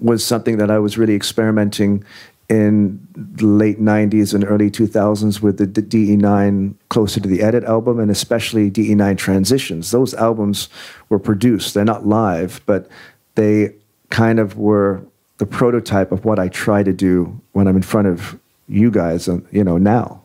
[0.01, 2.03] was something that I was really experimenting
[2.49, 8.01] in the late 90s and early 2000s with the DE9 Closer to the Edit album
[8.01, 9.91] and especially DE9 Transitions.
[9.91, 10.67] Those albums
[11.07, 11.73] were produced.
[11.73, 12.89] They're not live, but
[13.35, 13.73] they
[14.09, 15.01] kind of were
[15.37, 18.37] the prototype of what I try to do when I'm in front of
[18.67, 20.21] you guys, uh, you know, now.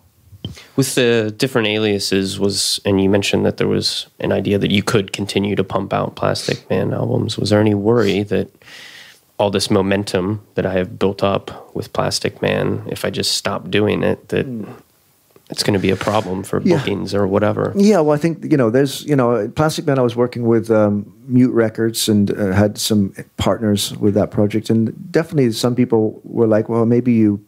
[0.76, 4.82] With the different aliases was, and you mentioned that there was an idea that you
[4.82, 7.38] could continue to pump out Plastikman albums.
[7.38, 8.50] Was there any worry that
[9.38, 14.02] all this momentum that I have built up with Plastikman, if I just stop doing
[14.02, 14.46] it, that
[15.50, 16.76] it's going to be a problem for yeah.
[16.76, 17.72] bookings or whatever.
[17.74, 19.98] Yeah, well, I think you know, there's you know, Plastikman.
[19.98, 24.70] I was working with um, Mute Records and uh, had some partners with that project,
[24.70, 27.44] and definitely some people were like, "Well, maybe you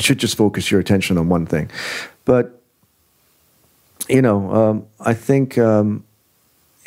[0.00, 1.70] should just focus your attention on one thing.
[2.24, 2.60] But
[4.08, 6.04] you know, um, I think um,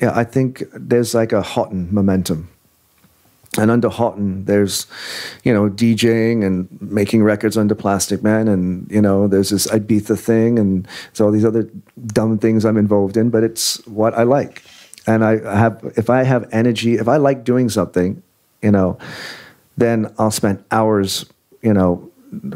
[0.01, 2.49] yeah, I think there's like a Hawtin momentum.
[3.59, 4.85] And under Hawtin, there's,
[5.43, 10.59] you know, DJing and making records under Plastikman, and you know, there's this Ibiza thing,
[10.59, 11.67] and there's all these other
[12.05, 13.31] dumb things I'm involved in.
[13.31, 14.63] But it's what I like,
[15.07, 15.81] and I have.
[15.97, 18.21] If I have energy, if I like doing something,
[18.61, 18.99] you know,
[19.75, 21.25] then I'll spend hours,
[21.63, 22.11] you know,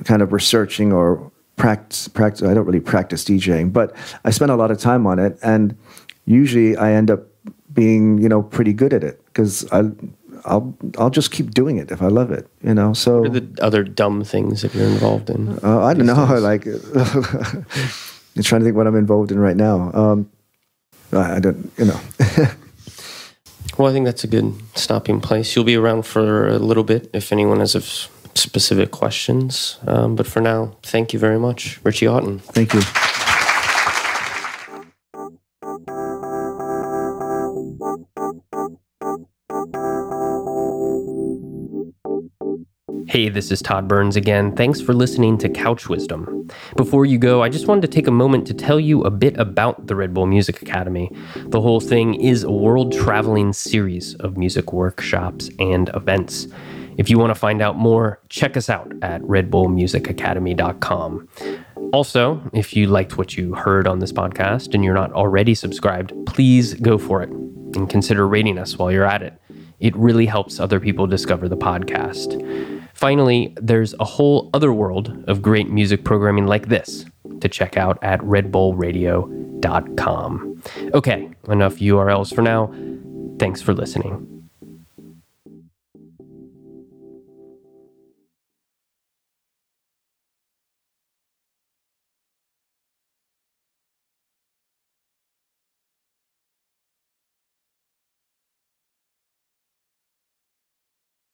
[0.05, 2.47] kind of researching or practice, practice.
[2.47, 3.95] I don't really practice DJing, but
[4.25, 5.77] I spend a lot of time on it, and
[6.25, 7.21] usually I end up
[7.73, 9.83] being you know pretty good at it because I.
[10.43, 12.93] I'll I'll just keep doing it if I love it, you know.
[12.93, 15.59] So what are the other dumb things that you're involved in?
[15.63, 16.25] Uh, I don't know.
[16.25, 16.41] Days?
[16.41, 16.65] Like,
[18.35, 19.91] I'm trying to think what I'm involved in right now.
[19.93, 20.31] Um,
[21.13, 21.99] I don't, you know.
[23.77, 25.55] well, I think that's a good stopping place.
[25.55, 27.81] You'll be around for a little bit if anyone has a
[28.35, 29.79] specific questions.
[29.87, 32.41] Um, but for now, thank you very much, Richie Hawtin.
[32.41, 32.81] Thank you.
[43.11, 44.55] Hey, this is Todd Burns again.
[44.55, 46.47] Thanks for listening to Couch Wisdom.
[46.77, 49.37] Before you go, I just wanted to take a moment to tell you a bit
[49.37, 51.11] about the Red Bull Music Academy.
[51.35, 56.47] The whole thing is a world traveling series of music workshops and events.
[56.97, 61.29] If you want to find out more, check us out at redbullmusicacademy.com.
[61.93, 66.13] Also, if you liked what you heard on this podcast and you're not already subscribed,
[66.25, 69.33] please go for it and consider rating us while you're at it.
[69.79, 72.87] It really helps other people discover the podcast.
[72.93, 77.05] Finally, there's a whole other world of great music programming like this
[77.41, 80.63] to check out at redbullradio.com.
[80.93, 82.73] Okay, enough URLs for now.
[83.39, 84.40] Thanks for listening.